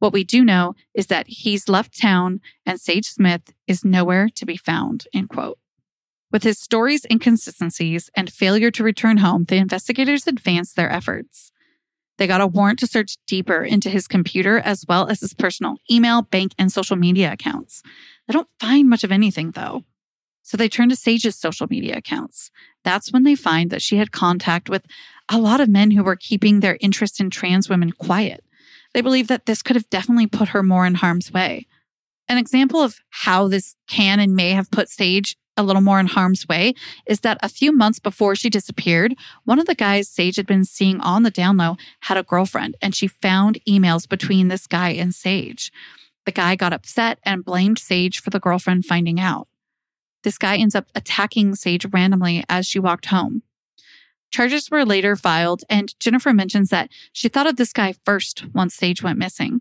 What 0.00 0.12
we 0.12 0.24
do 0.24 0.44
know 0.44 0.74
is 0.94 1.06
that 1.06 1.28
he's 1.28 1.68
left 1.68 1.98
town 1.98 2.40
and 2.66 2.80
Sage 2.80 3.06
Smith 3.06 3.54
is 3.66 3.84
nowhere 3.84 4.28
to 4.34 4.44
be 4.44 4.56
found, 4.56 5.06
end 5.14 5.28
quote. 5.28 5.58
With 6.32 6.44
his 6.44 6.58
story's 6.58 7.04
inconsistencies 7.10 8.10
and 8.16 8.32
failure 8.32 8.70
to 8.70 8.82
return 8.82 9.18
home, 9.18 9.44
the 9.44 9.56
investigators 9.56 10.26
advanced 10.26 10.76
their 10.76 10.90
efforts. 10.90 11.52
They 12.16 12.26
got 12.26 12.40
a 12.40 12.46
warrant 12.46 12.78
to 12.80 12.86
search 12.86 13.18
deeper 13.26 13.62
into 13.62 13.90
his 13.90 14.08
computer 14.08 14.58
as 14.58 14.84
well 14.88 15.08
as 15.08 15.20
his 15.20 15.34
personal 15.34 15.76
email, 15.90 16.22
bank, 16.22 16.52
and 16.58 16.72
social 16.72 16.96
media 16.96 17.32
accounts. 17.32 17.82
They 18.26 18.32
don't 18.32 18.48
find 18.58 18.88
much 18.88 19.04
of 19.04 19.12
anything 19.12 19.50
though. 19.50 19.84
So 20.42 20.56
they 20.56 20.68
turn 20.68 20.88
to 20.88 20.96
Sage's 20.96 21.36
social 21.36 21.66
media 21.68 21.96
accounts. 21.96 22.50
That's 22.82 23.12
when 23.12 23.22
they 23.22 23.34
find 23.34 23.70
that 23.70 23.82
she 23.82 23.96
had 23.96 24.10
contact 24.10 24.68
with 24.68 24.86
a 25.28 25.38
lot 25.38 25.60
of 25.60 25.68
men 25.68 25.92
who 25.92 26.02
were 26.02 26.16
keeping 26.16 26.60
their 26.60 26.78
interest 26.80 27.20
in 27.20 27.30
trans 27.30 27.68
women 27.68 27.92
quiet. 27.92 28.42
They 28.94 29.02
believe 29.02 29.28
that 29.28 29.46
this 29.46 29.62
could 29.62 29.76
have 29.76 29.88
definitely 29.90 30.26
put 30.26 30.48
her 30.48 30.62
more 30.62 30.86
in 30.86 30.96
harm's 30.96 31.32
way. 31.32 31.66
An 32.28 32.38
example 32.38 32.80
of 32.80 32.98
how 33.10 33.48
this 33.48 33.76
can 33.88 34.18
and 34.18 34.34
may 34.34 34.50
have 34.50 34.70
put 34.70 34.88
Sage 34.88 35.36
a 35.56 35.62
little 35.62 35.82
more 35.82 36.00
in 36.00 36.06
harm's 36.06 36.48
way 36.48 36.74
is 37.06 37.20
that 37.20 37.38
a 37.42 37.48
few 37.48 37.72
months 37.72 37.98
before 37.98 38.34
she 38.34 38.48
disappeared, 38.48 39.14
one 39.44 39.58
of 39.58 39.66
the 39.66 39.74
guys 39.74 40.08
Sage 40.08 40.36
had 40.36 40.46
been 40.46 40.64
seeing 40.64 41.00
on 41.00 41.22
the 41.22 41.30
down 41.30 41.56
low 41.56 41.76
had 42.00 42.16
a 42.16 42.22
girlfriend, 42.22 42.76
and 42.80 42.94
she 42.94 43.06
found 43.06 43.60
emails 43.68 44.08
between 44.08 44.48
this 44.48 44.66
guy 44.66 44.90
and 44.90 45.14
Sage. 45.14 45.72
The 46.24 46.32
guy 46.32 46.56
got 46.56 46.72
upset 46.72 47.18
and 47.24 47.44
blamed 47.44 47.78
Sage 47.78 48.20
for 48.20 48.30
the 48.30 48.40
girlfriend 48.40 48.86
finding 48.86 49.20
out. 49.20 49.48
This 50.22 50.38
guy 50.38 50.56
ends 50.56 50.74
up 50.74 50.86
attacking 50.94 51.54
Sage 51.56 51.86
randomly 51.92 52.44
as 52.48 52.66
she 52.66 52.78
walked 52.78 53.06
home. 53.06 53.42
Charges 54.30 54.70
were 54.70 54.86
later 54.86 55.14
filed, 55.16 55.62
and 55.68 55.98
Jennifer 56.00 56.32
mentions 56.32 56.70
that 56.70 56.90
she 57.12 57.28
thought 57.28 57.46
of 57.46 57.56
this 57.56 57.72
guy 57.72 57.94
first 58.04 58.44
once 58.54 58.74
Sage 58.74 59.02
went 59.02 59.18
missing. 59.18 59.60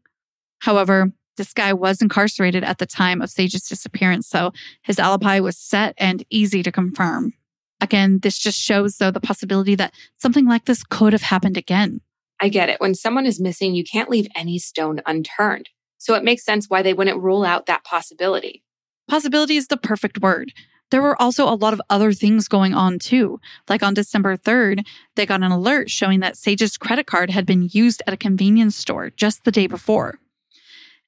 However, 0.59 1.11
This 1.37 1.53
guy 1.53 1.73
was 1.73 2.01
incarcerated 2.01 2.63
at 2.63 2.77
the 2.77 2.85
time 2.85 3.21
of 3.21 3.29
Sage's 3.29 3.63
disappearance, 3.63 4.27
so 4.27 4.51
his 4.83 4.99
alibi 4.99 5.39
was 5.39 5.57
set 5.57 5.93
and 5.97 6.23
easy 6.29 6.61
to 6.63 6.71
confirm. 6.71 7.33
Again, 7.79 8.19
this 8.21 8.37
just 8.37 8.59
shows, 8.59 8.97
though, 8.97 9.11
the 9.11 9.19
possibility 9.19 9.75
that 9.75 9.93
something 10.17 10.45
like 10.45 10.65
this 10.65 10.83
could 10.83 11.13
have 11.13 11.23
happened 11.23 11.57
again. 11.57 12.01
I 12.39 12.49
get 12.49 12.69
it. 12.69 12.79
When 12.79 12.95
someone 12.95 13.25
is 13.25 13.39
missing, 13.39 13.75
you 13.75 13.83
can't 13.83 14.09
leave 14.09 14.27
any 14.35 14.59
stone 14.59 15.01
unturned. 15.05 15.69
So 15.97 16.15
it 16.15 16.23
makes 16.23 16.43
sense 16.43 16.67
why 16.67 16.81
they 16.81 16.93
wouldn't 16.93 17.21
rule 17.21 17.43
out 17.43 17.67
that 17.67 17.83
possibility. 17.83 18.63
Possibility 19.07 19.57
is 19.57 19.67
the 19.67 19.77
perfect 19.77 20.21
word. 20.21 20.51
There 20.89 21.01
were 21.01 21.19
also 21.21 21.47
a 21.47 21.55
lot 21.55 21.73
of 21.73 21.81
other 21.89 22.11
things 22.13 22.47
going 22.47 22.73
on 22.73 22.99
too. 22.99 23.39
Like 23.69 23.81
on 23.81 23.93
December 23.93 24.35
3rd, 24.37 24.85
they 25.15 25.25
got 25.25 25.43
an 25.43 25.51
alert 25.51 25.89
showing 25.89 26.19
that 26.19 26.37
Sage's 26.37 26.77
credit 26.77 27.07
card 27.07 27.29
had 27.29 27.45
been 27.45 27.69
used 27.71 28.03
at 28.05 28.13
a 28.13 28.17
convenience 28.17 28.75
store 28.75 29.09
just 29.11 29.43
the 29.43 29.51
day 29.51 29.67
before. 29.67 30.19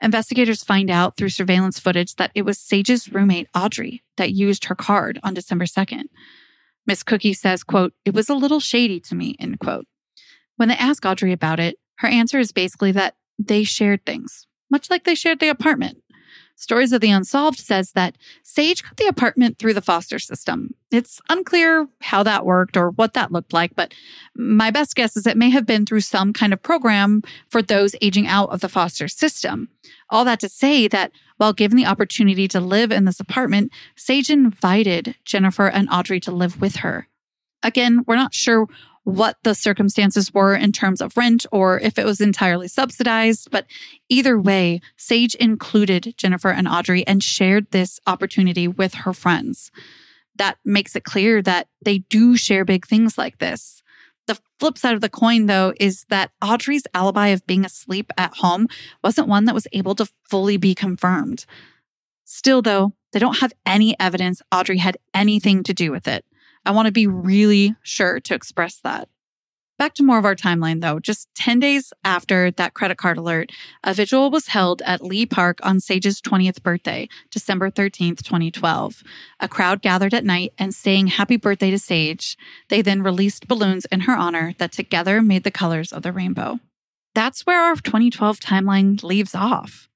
Investigators 0.03 0.65
find 0.65 0.91
out 0.91 1.15
through 1.15 1.29
surveillance 1.29 1.79
footage 1.79 2.15
that 2.15 2.31
it 2.35 2.41
was 2.41 2.59
Sage's 2.59 3.13
roommate 3.13 3.47
Audrey 3.55 4.03
that 4.17 4.33
used 4.33 4.65
her 4.65 4.75
card 4.75 5.17
on 5.23 5.33
December 5.33 5.63
2nd. 5.63 6.03
Miss 6.85 7.03
Cookie 7.03 7.33
says, 7.33 7.63
quote, 7.63 7.93
it 8.03 8.13
was 8.13 8.27
a 8.27 8.35
little 8.35 8.59
shady 8.59 8.99
to 8.99 9.15
me, 9.15 9.37
end 9.39 9.59
quote. 9.59 9.87
When 10.57 10.67
they 10.67 10.75
ask 10.75 11.05
Audrey 11.05 11.31
about 11.31 11.61
it, 11.61 11.77
her 11.99 12.09
answer 12.09 12.37
is 12.37 12.51
basically 12.51 12.91
that 12.91 13.15
they 13.39 13.63
shared 13.63 14.05
things, 14.05 14.45
much 14.69 14.89
like 14.89 15.05
they 15.05 15.15
shared 15.15 15.39
the 15.39 15.47
apartment. 15.47 15.99
Stories 16.57 16.91
of 16.91 16.99
the 16.99 17.09
Unsolved 17.09 17.59
says 17.59 17.93
that 17.93 18.17
Sage 18.43 18.83
got 18.83 18.97
the 18.97 19.07
apartment 19.07 19.57
through 19.57 19.73
the 19.73 19.81
foster 19.81 20.19
system. 20.19 20.75
It's 20.93 21.19
unclear 21.27 21.88
how 22.01 22.21
that 22.21 22.45
worked 22.45 22.77
or 22.77 22.91
what 22.91 23.15
that 23.15 23.32
looked 23.32 23.51
like, 23.51 23.75
but 23.75 23.95
my 24.36 24.69
best 24.69 24.95
guess 24.95 25.17
is 25.17 25.25
it 25.25 25.36
may 25.36 25.49
have 25.49 25.65
been 25.65 25.88
through 25.88 26.01
some 26.01 26.34
kind 26.34 26.53
of 26.53 26.62
program 26.62 27.23
for 27.49 27.63
those 27.63 27.95
aging 27.99 28.27
out 28.27 28.51
of 28.51 28.62
the 28.62 28.69
foster 28.69 29.08
system. 29.08 29.69
All 30.12 30.23
that 30.25 30.39
to 30.41 30.49
say 30.49 30.88
that 30.88 31.12
while 31.38 31.51
given 31.51 31.77
the 31.77 31.88
opportunity 31.88 32.47
to 32.47 32.60
live 32.60 32.91
in 32.91 33.06
this 33.06 33.19
apartment, 33.19 33.71
Sage 33.95 34.29
invited 34.29 35.15
Jennifer 35.25 35.67
and 35.67 35.89
Audrey 35.91 36.19
to 36.19 36.32
live 36.32 36.62
with 36.62 36.77
her. 36.77 37.08
Again, 37.63 38.03
we're 38.06 38.15
not 38.15 38.36
sure 38.36 38.67
what 39.03 39.38
the 39.43 39.56
circumstances 39.56 40.32
were 40.32 40.56
in 40.56 40.71
terms 40.71 41.01
of 41.01 41.17
rent 41.17 41.45
or 41.51 41.79
if 41.79 41.97
it 41.97 42.06
was 42.06 42.21
entirely 42.21 42.67
subsidized. 42.67 43.49
But 43.49 43.65
either 44.10 44.39
way, 44.39 44.79
Sage 44.95 45.34
included 45.36 46.13
Jennifer 46.17 46.49
and 46.49 46.67
Audrey 46.67 47.06
and 47.08 47.23
shared 47.23 47.71
this 47.71 47.99
opportunity 48.06 48.67
with 48.67 48.93
her 48.93 49.13
friends. 49.13 49.71
That 50.36 50.58
makes 50.65 50.96
it 50.96 51.04
clear 51.04 51.41
that 51.41 51.67
they 51.84 52.00
do 52.00 52.36
share 52.36 52.65
big 52.65 52.86
things 52.86 53.17
like 53.17 53.38
this. 53.38 53.82
The 54.26 54.39
flip 54.60 54.78
side 54.78 54.96
of 54.96 55.02
the 55.02 55.10
coin, 55.10 55.48
though, 55.48 55.74
is 55.80 56.06
that 56.10 56.32
Audrey's 56.41 56.84
alibi 56.93 57.28
of 57.28 57.46
being 57.46 57.65
asleep 57.65 58.12
at 58.17 58.38
home 58.38 58.67
wasn't 59.04 59.28
one 59.28 59.46
that 59.46 59.56
was 59.56 59.67
able 59.74 59.96
to 59.96 60.08
fully 60.30 60.58
be 60.58 60.74
confirmed. 60.74 61.46
Still, 62.24 62.62
though, 62.62 62.93
they 63.12 63.19
don't 63.19 63.39
have 63.39 63.54
any 63.65 64.00
evidence 64.00 64.41
Audrey 64.52 64.78
had 64.78 64.98
anything 65.13 65.62
to 65.63 65.74
do 65.74 65.91
with 65.91 66.08
it. 66.08 66.26
I 66.65 66.72
want 66.72 66.86
to 66.86 66.91
be 66.91 67.06
really 67.06 67.76
sure 67.84 68.19
to 68.22 68.34
express 68.34 68.80
that. 68.84 69.10
Back 69.79 69.95
to 69.95 70.03
more 70.03 70.19
of 70.19 70.25
our 70.25 70.36
timeline 70.36 70.81
though. 70.81 70.99
Just 70.99 71.27
10 71.36 71.59
days 71.59 71.91
after 72.03 72.51
that 72.51 72.73
credit 72.73 72.97
card 72.97 73.17
alert, 73.17 73.51
a 73.83 73.93
vigil 73.93 74.29
was 74.29 74.47
held 74.47 74.81
at 74.83 75.03
Lee 75.03 75.25
Park 75.25 75.59
on 75.63 75.79
Sage's 75.79 76.21
20th 76.21 76.62
birthday, 76.62 77.09
December 77.31 77.71
13th, 77.71 78.21
2012. 78.21 79.03
A 79.39 79.47
crowd 79.47 79.81
gathered 79.81 80.13
at 80.13 80.23
night 80.23 80.53
and 80.59 80.73
sang 80.75 81.07
happy 81.07 81.38
birthday 81.38 81.71
to 81.71 81.79
Sage. 81.79 82.38
They 82.69 82.81
then 82.83 83.01
released 83.01 83.47
balloons 83.47 83.86
in 83.86 84.01
her 84.01 84.15
honor 84.15 84.53
that 84.59 84.71
together 84.71 85.21
made 85.21 85.43
the 85.43 85.51
colors 85.51 85.91
of 85.91 86.03
the 86.03 86.12
rainbow. 86.12 86.59
That's 87.15 87.45
where 87.45 87.62
our 87.62 87.75
2012 87.75 88.39
timeline 88.39 89.03
leaves 89.03 89.33
off. 89.33 89.89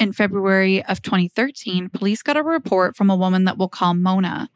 In 0.00 0.12
February 0.12 0.84
of 0.84 1.02
2013, 1.02 1.88
police 1.90 2.22
got 2.22 2.36
a 2.36 2.42
report 2.42 2.96
from 2.96 3.10
a 3.10 3.16
woman 3.16 3.44
that 3.44 3.58
we'll 3.58 3.68
call 3.68 3.94
Mona. 3.94 4.48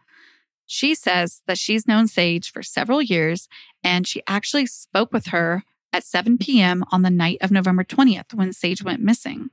She 0.66 0.94
says 0.94 1.42
that 1.46 1.59
she's 1.59 1.87
known 1.87 2.09
Sage 2.09 2.50
for 2.50 2.62
several 2.62 3.03
years 3.03 3.48
and 3.83 4.07
she 4.07 4.22
actually 4.27 4.66
spoke 4.66 5.12
with 5.12 5.27
her 5.27 5.62
at 5.92 6.05
7 6.05 6.38
p.m. 6.38 6.85
on 6.90 7.03
the 7.03 7.11
night 7.11 7.38
of 7.40 7.50
November 7.50 7.85
20th 7.85 8.35
when 8.35 8.53
Sage 8.53 8.83
went 8.83 9.03
missing. 9.03 9.50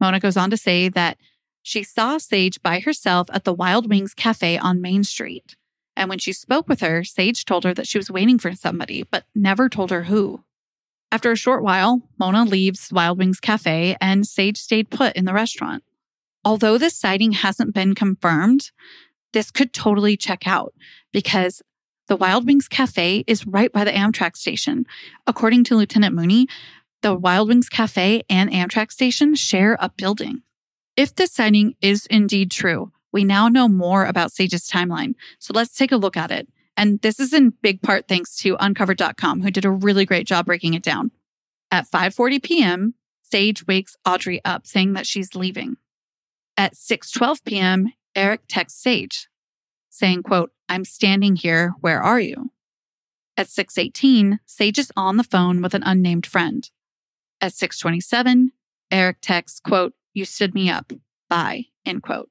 Mona 0.00 0.20
goes 0.20 0.36
on 0.36 0.50
to 0.50 0.56
say 0.56 0.88
that 0.88 1.16
she 1.62 1.82
saw 1.82 2.18
Sage 2.18 2.62
by 2.62 2.80
herself 2.80 3.28
at 3.32 3.44
the 3.44 3.52
Wild 3.52 3.88
Wings 3.88 4.14
Cafe 4.14 4.58
on 4.58 4.80
Main 4.80 5.04
Street. 5.04 5.56
And 5.96 6.08
when 6.08 6.18
she 6.18 6.32
spoke 6.32 6.68
with 6.68 6.80
her, 6.80 7.02
Sage 7.04 7.44
told 7.44 7.64
her 7.64 7.74
that 7.74 7.88
she 7.88 7.98
was 7.98 8.10
waiting 8.10 8.38
for 8.38 8.54
somebody, 8.54 9.02
but 9.02 9.24
never 9.34 9.68
told 9.68 9.90
her 9.90 10.04
who. 10.04 10.44
After 11.10 11.32
a 11.32 11.36
short 11.36 11.62
while, 11.62 12.02
Mona 12.18 12.44
leaves 12.44 12.92
Wild 12.92 13.18
Wings 13.18 13.40
Cafe 13.40 13.96
and 14.00 14.26
Sage 14.26 14.58
stayed 14.58 14.90
put 14.90 15.16
in 15.16 15.24
the 15.24 15.32
restaurant. 15.32 15.82
Although 16.44 16.78
this 16.78 16.94
sighting 16.94 17.32
hasn't 17.32 17.74
been 17.74 17.94
confirmed, 17.94 18.70
this 19.32 19.50
could 19.50 19.72
totally 19.72 20.16
check 20.16 20.46
out 20.46 20.74
because 21.12 21.62
the 22.08 22.16
Wild 22.16 22.46
Wings 22.46 22.68
Cafe 22.68 23.24
is 23.26 23.46
right 23.46 23.70
by 23.70 23.84
the 23.84 23.92
Amtrak 23.92 24.36
station. 24.36 24.86
According 25.26 25.64
to 25.64 25.76
Lieutenant 25.76 26.14
Mooney, 26.14 26.48
the 27.02 27.14
Wild 27.14 27.48
Wings 27.48 27.68
Cafe 27.68 28.22
and 28.30 28.50
Amtrak 28.50 28.90
station 28.90 29.34
share 29.34 29.76
a 29.80 29.90
building. 29.90 30.42
If 30.96 31.14
this 31.14 31.32
sighting 31.32 31.74
is 31.80 32.06
indeed 32.06 32.50
true, 32.50 32.92
we 33.12 33.24
now 33.24 33.48
know 33.48 33.68
more 33.68 34.04
about 34.04 34.32
Sage's 34.32 34.68
timeline. 34.68 35.14
So 35.38 35.52
let's 35.54 35.76
take 35.76 35.92
a 35.92 35.96
look 35.96 36.16
at 36.16 36.30
it. 36.30 36.48
And 36.76 37.00
this 37.02 37.20
is 37.20 37.32
in 37.32 37.52
big 37.62 37.82
part 37.82 38.08
thanks 38.08 38.36
to 38.38 38.56
uncovered.com 38.58 39.42
who 39.42 39.50
did 39.50 39.64
a 39.64 39.70
really 39.70 40.04
great 40.04 40.26
job 40.26 40.46
breaking 40.46 40.74
it 40.74 40.82
down. 40.82 41.10
At 41.70 41.90
5:40 41.90 42.42
p.m., 42.42 42.94
Sage 43.22 43.66
wakes 43.66 43.96
Audrey 44.06 44.40
up 44.44 44.66
saying 44.66 44.94
that 44.94 45.06
she's 45.06 45.34
leaving. 45.34 45.76
At 46.56 46.74
6:12 46.74 47.44
p.m., 47.44 47.92
Eric 48.18 48.40
texts 48.48 48.82
Sage 48.82 49.28
saying, 49.90 50.24
quote, 50.24 50.50
I'm 50.68 50.84
standing 50.84 51.36
here. 51.36 51.74
Where 51.82 52.02
are 52.02 52.18
you? 52.18 52.50
At 53.36 53.48
618, 53.48 54.40
Sage 54.44 54.76
is 54.80 54.90
on 54.96 55.18
the 55.18 55.22
phone 55.22 55.62
with 55.62 55.72
an 55.72 55.84
unnamed 55.84 56.26
friend. 56.26 56.68
At 57.40 57.52
627, 57.52 58.50
Eric 58.90 59.18
texts, 59.22 59.60
quote, 59.60 59.94
you 60.14 60.24
stood 60.24 60.52
me 60.52 60.68
up. 60.68 60.92
Bye, 61.30 61.66
end 61.86 62.02
quote. 62.02 62.28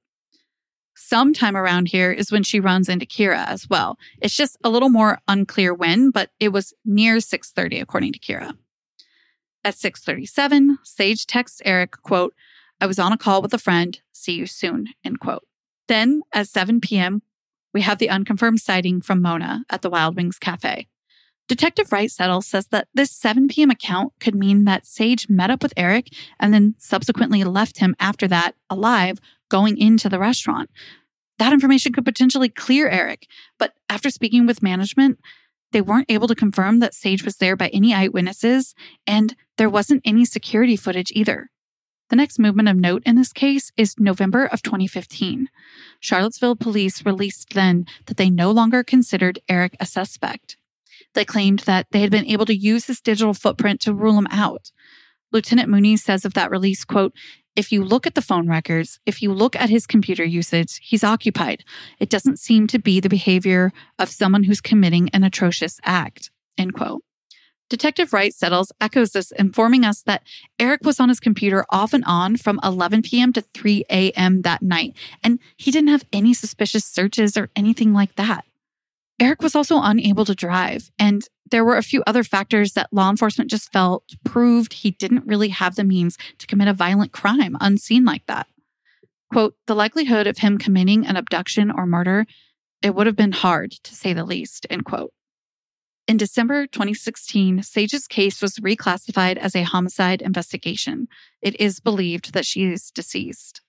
Sometime 0.94 1.56
around 1.56 1.88
here 1.88 2.12
is 2.12 2.34
when 2.34 2.44
she 2.44 2.60
runs 2.60 2.90
into 2.90 3.06
Kira 3.06 3.48
as 3.48 3.70
well. 3.70 3.98
It's 4.22 4.36
just 4.36 4.58
a 4.66 4.70
little 4.70 4.90
more 4.90 5.20
unclear 5.26 5.74
when, 5.74 6.12
but 6.12 6.32
it 6.38 6.50
was 6.50 6.74
near 6.84 7.22
6:30 7.22 7.80
according 7.80 8.12
to 8.12 8.20
Kira. 8.20 8.58
At 9.64 9.76
6:37, 9.76 10.80
Sage 10.84 11.26
texts 11.26 11.62
Eric, 11.64 11.92
quote, 12.04 12.34
I 12.82 12.88
was 12.88 13.00
on 13.00 13.14
a 13.14 13.18
call 13.18 13.42
with 13.42 13.54
a 13.54 13.58
friend. 13.58 14.02
See 14.12 14.34
you 14.34 14.48
soon, 14.48 14.90
end 15.06 15.22
quote. 15.22 15.48
Then 15.88 16.22
at 16.34 16.48
7 16.48 16.82
p.m., 16.82 17.22
we 17.74 17.82
have 17.82 18.00
the 18.00 18.10
unconfirmed 18.10 18.60
sighting 18.60 19.02
from 19.02 19.22
Mona 19.22 19.64
at 19.70 19.82
the 19.82 19.90
Wild 19.90 20.16
Wings 20.16 20.40
Cafe. 20.40 20.88
Detective 21.48 21.92
Wright 21.92 22.12
Settle 22.12 22.42
says 22.42 22.68
that 22.68 22.90
this 22.94 23.12
7 23.12 23.48
p.m. 23.48 23.70
account 23.70 24.14
could 24.20 24.36
mean 24.36 24.66
that 24.66 24.86
Sage 24.86 25.30
met 25.30 25.50
up 25.50 25.64
with 25.64 25.74
Eric 25.78 26.10
and 26.40 26.54
then 26.54 26.76
subsequently 26.78 27.44
left 27.44 27.78
him 27.78 27.96
after 28.00 28.28
that 28.28 28.56
alive 28.70 29.20
going 29.50 29.78
into 29.78 30.10
the 30.10 30.20
restaurant. 30.20 30.70
That 31.40 31.54
information 31.54 31.94
could 31.94 32.04
potentially 32.04 32.50
clear 32.50 32.90
Eric, 32.90 33.28
but 33.58 33.74
after 33.88 34.10
speaking 34.10 34.46
with 34.46 34.64
management, 34.64 35.20
they 35.72 35.82
weren't 35.82 36.12
able 36.12 36.28
to 36.28 36.36
confirm 36.36 36.80
that 36.80 36.94
Sage 36.94 37.24
was 37.24 37.38
there 37.38 37.56
by 37.56 37.68
any 37.70 37.94
eyewitnesses, 37.94 38.74
and 39.06 39.36
there 39.58 39.70
wasn't 39.70 40.02
any 40.04 40.26
security 40.26 40.76
footage 40.76 41.12
either. 41.12 41.50
The 42.10 42.16
next 42.16 42.40
movement 42.40 42.70
of 42.70 42.78
note 42.78 43.04
in 43.06 43.16
this 43.16 43.34
case 43.34 43.72
is 43.76 44.00
November 44.00 44.46
of 44.46 44.64
2015. 44.64 45.50
Charlottesville 46.00 46.56
police 46.56 47.06
released 47.06 47.54
then 47.54 47.86
that 48.06 48.16
they 48.16 48.30
no 48.30 48.52
longer 48.52 48.84
considered 48.84 49.40
Eric 49.50 49.76
a 49.80 49.86
suspect. 49.86 50.56
They 51.14 51.26
claimed 51.26 51.60
that 51.60 51.88
they 51.92 52.00
had 52.00 52.12
been 52.12 52.26
able 52.26 52.46
to 52.46 52.56
use 52.56 52.86
his 52.86 53.02
digital 53.02 53.34
footprint 53.34 53.82
to 53.82 53.94
rule 53.94 54.18
him 54.18 54.28
out. 54.32 54.72
Lieutenant 55.34 55.70
Mooney 55.70 55.98
says 55.98 56.24
of 56.24 56.34
that 56.36 56.50
release, 56.50 56.86
quote, 56.86 57.14
if 57.58 57.72
you 57.72 57.84
look 57.84 58.06
at 58.08 58.16
the 58.16 58.22
phone 58.22 58.48
records, 58.48 59.00
if 59.06 59.22
you 59.22 59.34
look 59.34 59.56
at 59.56 59.70
his 59.70 59.88
computer 59.88 60.24
usage, 60.24 60.80
he's 60.82 61.04
occupied. 61.04 61.64
It 62.00 62.10
doesn't 62.10 62.40
seem 62.40 62.68
to 62.68 62.80
be 62.80 63.00
the 63.00 63.10
behavior 63.10 63.74
of 63.98 64.12
someone 64.12 64.44
who's 64.44 64.62
committing 64.62 65.10
an 65.10 65.24
atrocious 65.24 65.80
act, 65.84 66.30
end 66.58 66.76
quote. 66.76 67.02
Detective 67.70 68.14
Wright 68.14 68.34
Settles 68.34 68.72
echoes 68.80 69.12
this, 69.12 69.32
informing 69.32 69.84
us 69.84 70.02
that 70.04 70.24
Eric 70.58 70.82
was 70.84 71.00
on 71.00 71.10
his 71.10 71.20
computer 71.20 71.66
off 71.70 71.94
and 71.94 72.04
on 72.06 72.38
from 72.38 72.60
11 72.64 73.02
p.m. 73.02 73.34
to 73.34 73.42
3 73.42 73.84
a.m. 73.90 74.42
that 74.44 74.62
night, 74.62 74.96
and 75.24 75.40
he 75.58 75.72
didn't 75.72 75.90
have 75.90 76.06
any 76.14 76.34
suspicious 76.34 76.86
searches 76.86 77.36
or 77.36 77.50
anything 77.56 77.94
like 77.94 78.16
that. 78.16 78.46
Eric 79.20 79.42
was 79.42 79.56
also 79.56 79.82
unable 79.82 80.26
to 80.26 80.36
drive, 80.36 80.92
and 80.98 81.28
there 81.50 81.66
were 81.66 81.78
a 81.78 81.84
few 81.84 82.04
other 82.06 82.24
factors 82.24 82.74
that 82.74 82.94
law 82.94 83.10
enforcement 83.10 83.50
just 83.50 83.72
felt 83.72 84.04
proved 84.24 84.74
he 84.74 84.92
didn't 84.92 85.26
really 85.26 85.50
have 85.50 85.76
the 85.76 85.84
means 85.84 86.18
to 86.38 86.48
commit 86.48 86.68
a 86.68 86.74
violent 86.74 87.12
crime 87.12 87.58
unseen 87.60 88.06
like 88.06 88.26
that. 88.28 88.48
Quote, 89.32 89.56
the 89.66 89.76
likelihood 89.76 90.28
of 90.28 90.38
him 90.38 90.58
committing 90.58 91.06
an 91.06 91.18
abduction 91.18 91.72
or 91.72 91.86
murder, 91.86 92.26
it 92.82 92.96
would 92.96 93.08
have 93.08 93.16
been 93.16 93.32
hard 93.34 93.72
to 93.72 93.96
say 93.96 94.14
the 94.14 94.24
least, 94.24 94.66
end 94.70 94.86
quote. 94.86 95.12
In 96.08 96.16
December 96.16 96.68
2016, 96.68 97.64
Sage's 97.64 98.08
case 98.08 98.42
was 98.42 98.60
reclassified 98.60 99.36
as 99.36 99.56
a 99.56 99.64
homicide 99.64 100.22
investigation. 100.22 101.10
It 101.42 101.60
is 101.60 101.82
believed 101.82 102.34
that 102.34 102.46
she 102.46 102.64
is 102.64 102.92
deceased. 102.92 103.62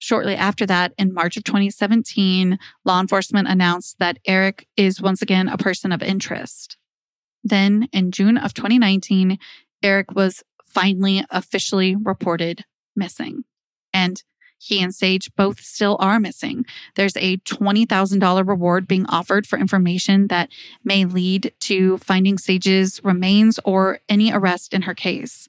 Shortly 0.00 0.34
after 0.34 0.66
that, 0.66 0.92
in 0.98 1.14
March 1.14 1.36
of 1.36 1.44
2017, 1.44 2.58
law 2.84 3.00
enforcement 3.00 3.46
announced 3.46 4.00
that 4.00 4.18
Eric 4.26 4.66
is 4.76 5.00
once 5.00 5.22
again 5.22 5.48
a 5.48 5.56
person 5.56 5.92
of 5.92 6.02
interest. 6.02 6.76
Then, 7.44 7.88
in 7.92 8.10
June 8.10 8.38
of 8.38 8.54
2019, 8.54 9.38
Eric 9.80 10.10
was 10.16 10.42
finally 10.64 11.24
officially 11.30 11.94
reported 11.94 12.64
missing. 12.96 13.44
And 13.92 14.20
he 14.64 14.82
and 14.82 14.94
Sage 14.94 15.30
both 15.36 15.60
still 15.60 15.98
are 16.00 16.18
missing. 16.18 16.64
There's 16.94 17.16
a 17.18 17.36
$20,000 17.38 18.48
reward 18.48 18.88
being 18.88 19.04
offered 19.06 19.46
for 19.46 19.58
information 19.58 20.28
that 20.28 20.50
may 20.82 21.04
lead 21.04 21.52
to 21.60 21.98
finding 21.98 22.38
Sage's 22.38 22.98
remains 23.04 23.60
or 23.66 23.98
any 24.08 24.32
arrest 24.32 24.72
in 24.72 24.82
her 24.82 24.94
case. 24.94 25.48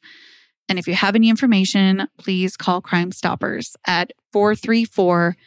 And 0.67 0.77
if 0.77 0.85
you 0.85 0.95
have 0.95 1.15
any 1.15 1.29
information, 1.29 2.09
please 2.17 2.57
call 2.57 2.81
Crime 2.81 3.13
Stoppers 3.13 3.77
at 3.87 4.11
434 4.33 5.37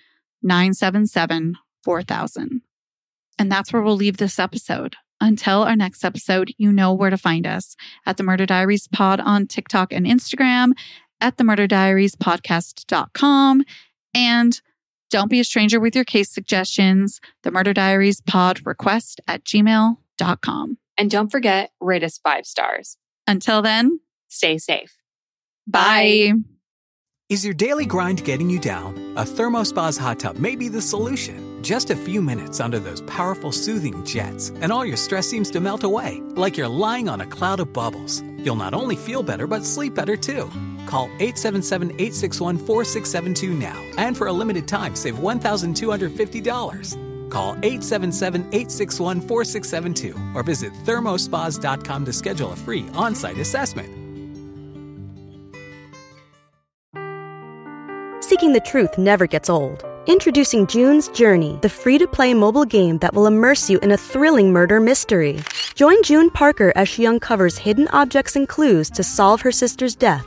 977 0.43 1.57
4000. 1.83 2.63
And 3.39 3.53
that's 3.53 3.73
where 3.73 3.83
we'll 3.83 3.97
leave 3.97 4.17
this 4.17 4.39
episode. 4.39 4.97
Until 5.21 5.65
our 5.65 5.75
next 5.75 6.05
episode, 6.05 6.55
you 6.59 6.71
know 6.71 6.95
where 6.95 7.11
to 7.11 7.19
find 7.19 7.45
us 7.45 7.77
at 8.07 8.17
the 8.17 8.23
Murder 8.23 8.47
Diaries 8.47 8.87
Pod 8.87 9.19
on 9.19 9.49
TikTok 9.49 9.93
and 9.93 10.07
Instagram, 10.07 10.73
at 11.21 11.37
the 11.37 11.45
Murder 11.45 11.67
Diaries 11.67 12.15
Podcast.com, 12.17 13.63
and 14.15 14.61
don't 15.11 15.31
be 15.31 15.41
a 15.41 15.45
stranger 15.45 15.81
with 15.81 15.95
your 15.95 16.05
case 16.05 16.31
suggestions, 16.31 17.21
the 17.43 17.51
Murder 17.51 17.73
Diaries 17.73 18.21
Pod 18.21 18.61
request 18.67 19.21
at 19.27 19.45
gmail.com. 19.45 20.79
And 20.97 21.11
don't 21.11 21.31
forget, 21.31 21.71
rate 21.81 22.03
us 22.05 22.19
five 22.19 22.47
stars. 22.47 22.97
Until 23.27 23.63
then, 23.63 24.01
Stay 24.29 24.59
safe. 24.59 24.95
bye. 25.67 26.33
Is 27.31 27.45
your 27.45 27.55
daily 27.55 27.85
grind 27.85 28.25
getting 28.25 28.49
you 28.49 28.59
down? 28.59 28.95
A 29.17 29.23
Thermospa's 29.23 29.97
hot 29.99 30.19
tub 30.21 30.37
may 30.39 30.57
be 30.57 30.69
the 30.69 30.81
solution. 30.81 31.63
Just 31.63 31.91
a 31.91 31.97
few 31.97 32.23
minutes 32.23 32.59
under 32.61 32.79
those 32.79 33.01
powerful 33.03 33.53
soothing 33.53 34.03
jets, 34.05 34.51
and 34.63 34.73
all 34.73 34.85
your 34.85 34.97
stress 34.97 35.27
seems 35.29 35.51
to 35.51 35.61
melt 35.61 35.85
away, 35.85 36.23
like 36.37 36.57
you're 36.57 36.69
lying 36.69 37.09
on 37.09 37.21
a 37.21 37.27
cloud 37.27 37.61
of 37.61 37.73
bubbles. 37.73 38.23
You'll 38.39 38.57
not 38.57 38.73
only 38.75 38.97
feel 38.97 39.23
better, 39.23 39.47
but 39.47 39.65
sleep 39.65 39.95
better 39.95 40.17
too. 40.17 40.51
Call 40.89 41.05
877 41.21 41.91
861 41.91 42.57
4672 42.57 43.53
now, 43.53 43.79
and 43.99 44.17
for 44.17 44.29
a 44.29 44.33
limited 44.33 44.67
time, 44.67 44.97
save 44.97 45.17
$1,250. 45.17 47.31
Call 47.31 47.51
877 47.57 48.41
861 48.41 49.21
4672 49.21 50.17
or 50.35 50.43
visit 50.43 50.73
thermospas.com 50.87 52.07
to 52.07 52.13
schedule 52.15 52.53
a 52.53 52.57
free 52.57 52.89
on 52.95 53.15
site 53.15 53.37
assessment. 53.37 53.91
Seeking 58.25 58.55
the 58.55 58.63
truth 58.65 58.97
never 58.97 59.27
gets 59.27 59.51
old. 59.51 59.85
Introducing 60.07 60.67
June's 60.67 61.09
Journey, 61.09 61.59
the 61.61 61.69
free 61.69 61.99
to 61.99 62.07
play 62.07 62.33
mobile 62.33 62.65
game 62.65 62.97
that 62.99 63.13
will 63.13 63.27
immerse 63.27 63.69
you 63.69 63.79
in 63.81 63.91
a 63.91 63.99
thrilling 63.99 64.55
murder 64.55 64.81
mystery. 64.81 65.39
Join 65.75 66.03
June 66.03 66.31
Parker 66.31 66.73
as 66.77 66.89
she 66.89 67.07
uncovers 67.07 67.59
hidden 67.59 67.89
objects 67.89 68.37
and 68.37 68.49
clues 68.49 68.89
to 68.93 69.05
solve 69.05 69.43
her 69.43 69.53
sister's 69.53 69.95
death 69.95 70.27